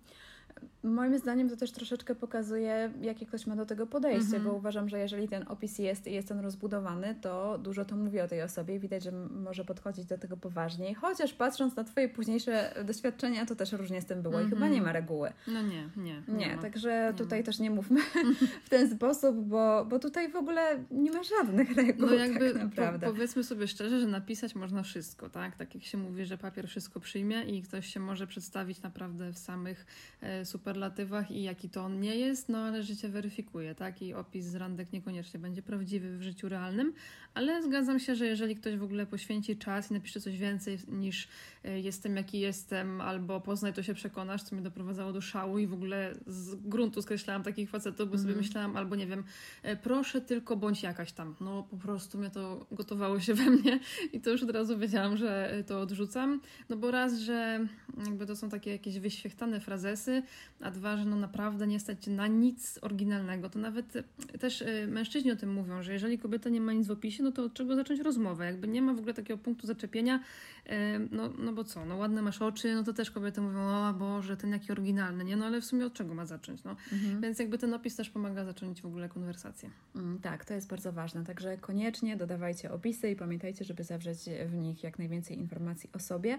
Moim 0.83 1.19
zdaniem 1.19 1.51
to 1.51 1.57
też 1.57 1.73
troszeczkę 1.73 2.15
pokazuje, 2.15 2.93
jakie 3.01 3.27
ktoś 3.27 3.47
ma 3.47 3.57
do 3.57 3.67
tego 3.67 3.87
podejście, 3.87 4.37
mhm. 4.37 4.45
bo 4.45 4.53
uważam, 4.53 4.89
że 4.89 4.99
jeżeli 4.99 5.29
ten 5.29 5.45
opis 5.49 5.79
jest 5.79 6.07
i 6.07 6.13
jest 6.13 6.33
on 6.33 6.41
rozbudowany, 6.41 7.15
to 7.21 7.59
dużo 7.59 7.85
to 7.85 7.97
mówi 7.97 8.21
o 8.21 8.29
tej 8.29 8.43
osobie. 8.43 8.79
Widać, 8.79 9.05
że 9.05 9.13
może 9.13 9.65
podchodzić 9.65 10.05
do 10.05 10.19
tego 10.19 10.37
poważniej. 10.37 10.95
Chociaż 10.95 11.33
patrząc 11.33 11.77
na 11.77 11.85
Twoje 11.85 12.09
późniejsze 12.09 12.75
doświadczenia, 12.85 13.47
to 13.47 13.57
też 13.57 13.73
różnie 13.73 14.03
z 14.03 14.05
tym 14.05 14.23
było 14.23 14.35
mhm. 14.35 14.49
i 14.49 14.55
chyba 14.55 14.69
nie 14.69 14.83
ma 14.83 14.89
mhm. 14.89 14.97
reguły. 14.97 15.33
No 15.47 15.63
nie, 15.63 15.89
nie. 15.97 16.23
Nie, 16.29 16.37
nie 16.37 16.59
także 16.59 17.11
nie 17.13 17.19
tutaj 17.19 17.39
ma. 17.39 17.47
też 17.47 17.59
nie 17.59 17.71
mówmy 17.71 18.01
w 18.65 18.69
ten 18.69 18.91
sposób, 18.91 19.37
bo, 19.37 19.85
bo 19.85 19.99
tutaj 19.99 20.33
w 20.33 20.37
ogóle 20.37 20.85
nie 20.91 21.11
ma 21.11 21.23
żadnych 21.23 21.77
reguł. 21.77 22.07
No 22.07 22.15
jakby 22.15 22.53
tak 22.53 22.63
naprawdę. 22.63 23.07
Po, 23.07 23.13
powiedzmy 23.13 23.45
sobie 23.45 23.67
szczerze, 23.69 24.01
że 24.01 24.07
napisać 24.07 24.55
można 24.55 24.83
wszystko, 24.83 25.31
tak? 25.31 25.57
Tak 25.57 25.75
jak 25.75 25.85
się 25.85 25.99
mówi, 25.99 26.25
że 26.25 26.39
papier 26.39 26.69
wszystko 26.69 27.01
przyjmie 27.01 27.43
i 27.43 27.63
ktoś 27.63 27.87
się 27.87 28.01
może 28.01 28.27
przedstawić 28.27 28.83
naprawdę 28.83 29.33
w 29.33 29.39
samych 29.39 29.87
e, 30.21 30.38
superlatywach 30.45 31.31
i 31.31 31.43
jaki 31.43 31.71
to 31.71 31.85
on 31.85 32.01
nie 32.01 32.17
jest, 32.17 32.49
no 32.49 32.59
ale 32.59 32.83
życie 32.83 33.09
weryfikuje, 33.09 33.75
tak? 33.75 34.03
I 34.03 34.15
opis 34.15 34.47
z 34.47 34.55
randek 34.55 34.93
niekoniecznie 34.93 35.41
będzie 35.41 35.63
prawdziwy 35.63 36.19
w 36.19 36.23
życiu 36.23 36.49
realnym, 36.49 36.93
ale 37.35 37.63
zgadzam 37.63 37.99
się, 37.99 38.15
że 38.15 38.27
jeżeli 38.27 38.57
ktoś 38.57 38.77
w 38.77 38.83
ogóle 38.83 39.07
poświęci 39.07 39.57
czas 39.57 39.91
i 39.91 39.95
napisze 39.95 40.21
coś 40.21 40.39
więcej 40.39 40.79
niż 40.89 41.29
e, 41.65 41.81
jestem 41.81 42.17
jaki 42.17 42.41
jestem, 42.41 43.01
albo 43.01 43.41
poznaj 43.41 43.73
to 43.73 43.83
się 43.83 43.95
przekonasz, 43.95 44.43
co 44.43 44.55
mnie 44.55 44.65
doprowadzało 44.65 45.13
do 45.13 45.21
szału 45.21 45.59
i 45.59 45.67
w 45.67 45.73
ogóle 45.73 46.15
z 46.27 46.55
gruntu 46.55 47.03
skreślałam 47.03 47.43
takich 47.43 47.71
facetów, 47.71 48.09
bo 48.09 48.15
mm. 48.15 48.19
sobie 48.19 48.33
mhm. 48.33 48.47
myślałam, 48.47 48.77
albo 48.77 48.97
nie 48.97 49.07
wiem, 49.07 49.25
e, 49.63 49.77
proszę 49.77 50.21
tylko 50.21 50.57
bądź 50.57 50.83
jakaś 50.83 51.13
tam. 51.13 51.35
No 51.41 51.63
po 51.63 51.77
prostu 51.77 52.19
mnie 52.19 52.31
to 52.31 52.67
gotowało 52.73 53.21
się 53.21 53.35
we 53.35 53.51
mnie 53.51 53.81
i 54.13 54.21
to 54.21 54.31
już 54.31 54.43
od 54.43 54.51
razu 54.51 54.79
wiedziałam, 54.79 55.17
że 55.17 55.65
to 55.67 55.81
odrzucam. 55.81 56.41
No 56.69 56.77
bo 56.77 56.91
raz, 56.91 57.19
że 57.19 57.67
jakby 58.05 58.27
to 58.27 58.37
są 58.37 58.49
takie 58.49 58.71
jakieś 58.71 58.99
wyświechtane 58.99 59.61
frazesy, 59.61 60.23
a 60.61 60.71
dwa, 60.71 60.97
że 60.97 61.05
no 61.05 61.17
naprawdę 61.17 61.67
nie 61.67 61.81
stać 61.81 62.07
na 62.07 62.27
nic 62.27 62.79
oryginalnego. 62.83 63.51
To 63.51 63.59
nawet 63.59 63.93
też 64.41 64.63
y, 64.63 64.87
mężczyźni 64.89 65.33
o 65.33 65.37
tym 65.37 65.53
mówią, 65.53 65.83
że 65.83 65.93
jeżeli 65.93 66.19
kobieta 66.19 66.51
nie 66.51 66.61
ma 66.61 66.73
nic 66.73 66.87
w 66.87 66.91
opisie, 66.91 67.23
no 67.23 67.33
to 67.33 67.45
od 67.45 67.55
czego 67.55 67.77
zacząć 67.77 68.01
rozmowę? 68.01 68.47
Jakby 68.47 68.69
nie 68.69 68.83
ma 68.83 68.95
w 68.95 68.99
ogóle 68.99 69.15
takiego 69.15 69.39
punktu 69.39 69.67
zaczepienia, 69.67 70.21
y, 70.67 70.71
no, 71.11 71.31
no 71.39 71.53
bo 71.53 71.65
co, 71.65 71.85
no 71.85 71.97
ładne 71.97 72.23
masz 72.23 72.43
oczy, 72.43 72.75
no 72.75 72.83
to 72.83 72.93
też 72.93 73.11
kobiety 73.11 73.41
mówią, 73.41 73.61
o 73.61 73.95
Boże, 73.95 74.37
ten 74.37 74.51
jaki 74.51 74.73
oryginalny, 74.73 75.25
nie? 75.25 75.37
No 75.37 75.47
ale 75.47 75.61
w 75.61 75.65
sumie 75.65 75.87
od 75.87 75.93
czego 75.93 76.15
ma 76.15 76.27
zacząć, 76.27 76.65
no? 76.65 76.77
Mhm. 76.93 77.21
Więc 77.21 77.39
jakby 77.39 77.59
ten 77.59 77.75
opis 77.75 77.97
też 77.97 78.11
pomaga 78.11 78.45
zacząć 78.45 78.83
w 78.83 78.87
ogóle 78.87 79.09
konwersację. 79.09 79.71
Mm, 79.97 80.19
tak, 80.21 80.45
to 80.45 80.55
jest 80.55 80.69
bardzo 80.69 80.93
ważne, 80.93 81.25
także 81.25 81.59
koniecznie 81.59 82.17
dodawajcie 82.17 82.73
opisy 82.73 83.11
i 83.11 83.17
pamiętajcie, 83.17 83.65
żeby 83.65 83.85
zawrzeć 83.85 84.19
w 84.47 84.55
nich 84.55 84.83
jak 84.83 84.99
najwięcej 84.99 85.39
informacji 85.39 85.91
o 85.93 85.99
sobie. 85.99 86.39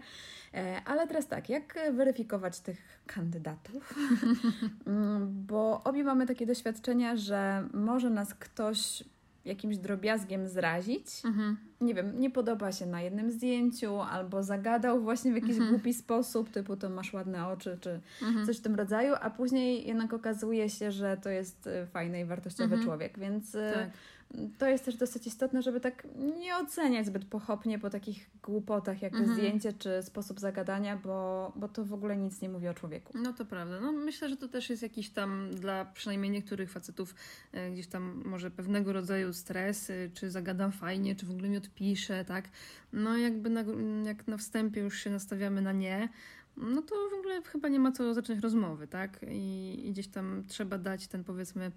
E, 0.53 0.81
ale 0.85 1.07
teraz 1.07 1.27
tak, 1.27 1.49
jak 1.49 1.79
weryfikować 1.93 2.59
tych 2.59 2.98
kandydatów? 3.13 3.93
Mm, 4.87 5.45
bo 5.47 5.81
obie 5.83 6.03
mamy 6.03 6.25
takie 6.25 6.45
doświadczenia, 6.45 7.15
że 7.15 7.67
może 7.73 8.09
nas 8.09 8.33
ktoś 8.33 9.03
jakimś 9.45 9.77
drobiazgiem 9.77 10.47
zrazić. 10.47 11.25
Mhm. 11.25 11.57
Nie 11.81 11.93
wiem, 11.93 12.19
nie 12.19 12.29
podoba 12.29 12.71
się 12.71 12.85
na 12.85 13.01
jednym 13.01 13.31
zdjęciu, 13.31 14.01
albo 14.01 14.43
zagadał 14.43 15.01
właśnie 15.01 15.31
w 15.31 15.35
jakiś 15.35 15.51
mhm. 15.51 15.69
głupi 15.69 15.93
sposób, 15.93 16.49
typu 16.49 16.75
to 16.75 16.89
masz 16.89 17.13
ładne 17.13 17.47
oczy, 17.47 17.77
czy 17.81 17.99
mhm. 18.21 18.45
coś 18.45 18.57
w 18.57 18.61
tym 18.61 18.75
rodzaju, 18.75 19.13
a 19.21 19.29
później 19.29 19.87
jednak 19.87 20.13
okazuje 20.13 20.69
się, 20.69 20.91
że 20.91 21.17
to 21.17 21.29
jest 21.29 21.67
y, 21.67 21.85
fajny 21.85 22.21
i 22.21 22.25
wartościowy 22.25 22.75
mhm. 22.75 22.83
człowiek, 22.83 23.19
więc 23.19 23.55
y, 23.55 23.71
tak 23.73 23.89
to 24.57 24.67
jest 24.67 24.85
też 24.85 24.95
dosyć 24.95 25.27
istotne, 25.27 25.61
żeby 25.61 25.79
tak 25.79 26.07
nie 26.39 26.57
oceniać 26.57 27.05
zbyt 27.05 27.25
pochopnie 27.25 27.79
po 27.79 27.89
takich 27.89 28.29
głupotach 28.43 29.01
jak 29.01 29.13
mhm. 29.13 29.33
zdjęcie 29.33 29.73
czy 29.73 30.03
sposób 30.03 30.39
zagadania, 30.39 30.97
bo, 30.97 31.51
bo 31.55 31.67
to 31.67 31.85
w 31.85 31.93
ogóle 31.93 32.17
nic 32.17 32.41
nie 32.41 32.49
mówi 32.49 32.67
o 32.67 32.73
człowieku. 32.73 33.13
No 33.17 33.33
to 33.33 33.45
prawda. 33.45 33.79
No, 33.79 33.91
myślę, 33.91 34.29
że 34.29 34.37
to 34.37 34.47
też 34.47 34.69
jest 34.69 34.81
jakiś 34.81 35.09
tam 35.09 35.49
dla 35.55 35.85
przynajmniej 35.85 36.31
niektórych 36.31 36.71
facetów 36.71 37.15
e, 37.51 37.71
gdzieś 37.71 37.87
tam 37.87 38.21
może 38.25 38.51
pewnego 38.51 38.93
rodzaju 38.93 39.33
stres, 39.33 39.91
czy 40.13 40.31
zagadam 40.31 40.71
fajnie, 40.71 41.15
czy 41.15 41.25
w 41.25 41.31
ogóle 41.31 41.49
mi 41.49 41.57
odpiszę, 41.69 42.25
tak? 42.25 42.49
No 42.93 43.17
jakby 43.17 43.49
na, 43.49 43.63
jak 44.05 44.27
na 44.27 44.37
wstępie 44.37 44.81
już 44.81 44.99
się 44.99 45.09
nastawiamy 45.09 45.61
na 45.61 45.71
nie, 45.71 46.09
no 46.57 46.81
to 46.81 46.95
w 47.11 47.13
ogóle 47.13 47.41
chyba 47.41 47.67
nie 47.67 47.79
ma 47.79 47.91
co 47.91 48.13
zacząć 48.13 48.39
rozmowy, 48.39 48.87
tak? 48.87 49.19
I, 49.29 49.87
I, 49.87 49.91
gdzieś 49.91 50.07
tam 50.07 50.43
trzeba 50.47 50.77
dać 50.77 51.07
ten 51.07 51.23
powiedzmy 51.23 51.71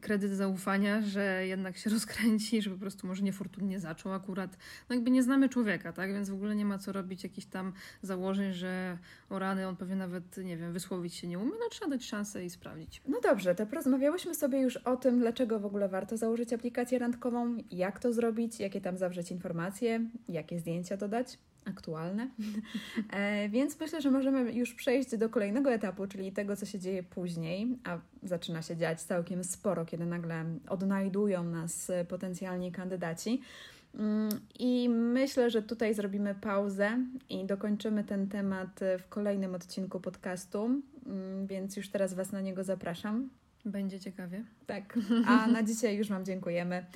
kredyt 0.00 0.32
zaufania, 0.32 1.02
że 1.02 1.46
jednak 1.46 1.76
się 1.76 1.90
rozkręci, 1.96 2.62
że 2.62 2.70
po 2.70 2.76
prostu 2.76 3.06
może 3.06 3.22
niefortunnie 3.22 3.80
zaczął 3.80 4.12
akurat. 4.12 4.56
No 4.88 4.94
jakby 4.94 5.10
nie 5.10 5.22
znamy 5.22 5.48
człowieka, 5.48 5.92
tak? 5.92 6.12
Więc 6.12 6.30
w 6.30 6.34
ogóle 6.34 6.56
nie 6.56 6.64
ma 6.64 6.78
co 6.78 6.92
robić 6.92 7.24
jakichś 7.24 7.46
tam 7.46 7.72
założeń, 8.02 8.52
że 8.52 8.98
o 9.30 9.38
rany 9.38 9.68
on 9.68 9.76
pewnie 9.76 9.96
nawet, 9.96 10.36
nie 10.36 10.56
wiem, 10.56 10.72
wysłowić 10.72 11.14
się 11.14 11.28
nie 11.28 11.38
umie. 11.38 11.50
No 11.50 11.68
trzeba 11.70 11.90
dać 11.90 12.04
szansę 12.04 12.44
i 12.44 12.50
sprawdzić. 12.50 13.02
No 13.08 13.20
dobrze, 13.20 13.54
to 13.54 13.66
porozmawiałyśmy 13.66 14.34
sobie 14.34 14.60
już 14.60 14.76
o 14.76 14.96
tym, 14.96 15.18
dlaczego 15.18 15.60
w 15.60 15.66
ogóle 15.66 15.88
warto 15.88 16.16
założyć 16.16 16.52
aplikację 16.52 16.98
randkową, 16.98 17.56
jak 17.70 17.98
to 17.98 18.12
zrobić, 18.12 18.60
jakie 18.60 18.80
tam 18.80 18.96
zawrzeć 18.96 19.30
informacje, 19.30 20.06
jakie 20.28 20.58
zdjęcia 20.58 20.96
dodać 20.96 21.38
aktualne. 21.64 22.28
E, 23.10 23.48
więc 23.48 23.80
myślę, 23.80 24.00
że 24.00 24.10
możemy 24.10 24.52
już 24.52 24.74
przejść 24.74 25.16
do 25.16 25.28
kolejnego 25.28 25.72
etapu, 25.72 26.06
czyli 26.06 26.32
tego, 26.32 26.56
co 26.56 26.66
się 26.66 26.78
dzieje 26.78 27.02
później, 27.02 27.78
a 27.84 27.98
zaczyna 28.22 28.62
się 28.62 28.76
dziać 28.76 29.02
całkiem 29.02 29.44
sporo, 29.44 29.84
kiedy 29.84 30.06
nagle 30.06 30.44
odnajdują 30.68 31.44
nas 31.44 31.92
potencjalni 32.08 32.72
kandydaci. 32.72 33.40
Mm, 33.94 34.40
I 34.58 34.88
myślę, 34.88 35.50
że 35.50 35.62
tutaj 35.62 35.94
zrobimy 35.94 36.34
pauzę 36.34 36.90
i 37.28 37.44
dokończymy 37.44 38.04
ten 38.04 38.28
temat 38.28 38.80
w 38.98 39.08
kolejnym 39.08 39.54
odcinku 39.54 40.00
podcastu, 40.00 40.64
mm, 41.06 41.46
więc 41.46 41.76
już 41.76 41.88
teraz 41.88 42.14
Was 42.14 42.32
na 42.32 42.40
niego 42.40 42.64
zapraszam. 42.64 43.28
Będzie 43.64 44.00
ciekawie. 44.00 44.44
Tak. 44.66 44.98
A 45.26 45.46
na 45.46 45.62
dzisiaj 45.62 45.96
już 45.96 46.08
Wam 46.08 46.24
dziękujemy. 46.24 46.86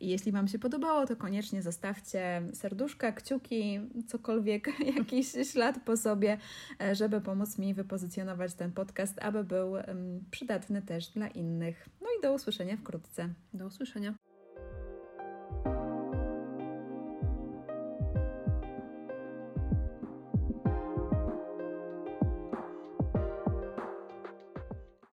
I 0.00 0.08
jeśli 0.08 0.32
Wam 0.32 0.48
się 0.48 0.58
podobało, 0.58 1.06
to 1.06 1.16
koniecznie 1.16 1.62
zostawcie 1.62 2.42
serduszka, 2.52 3.12
kciuki, 3.12 3.80
cokolwiek, 4.06 4.68
jakiś 4.98 5.32
ślad 5.52 5.80
po 5.84 5.96
sobie, 5.96 6.38
e, 6.80 6.94
żeby 6.94 7.20
pomóc 7.20 7.58
mi 7.58 7.74
wypozycjonować 7.74 8.54
ten 8.54 8.72
podcast, 8.72 9.18
aby 9.22 9.44
był 9.44 9.72
przydatny 10.30 10.82
też 10.82 11.08
dla 11.08 11.28
innych. 11.28 11.88
No 12.00 12.06
i 12.18 12.22
do 12.22 12.32
usłyszenia 12.32 12.76
wkrótce. 12.76 13.28
Do 13.54 13.66
usłyszenia. 13.66 14.14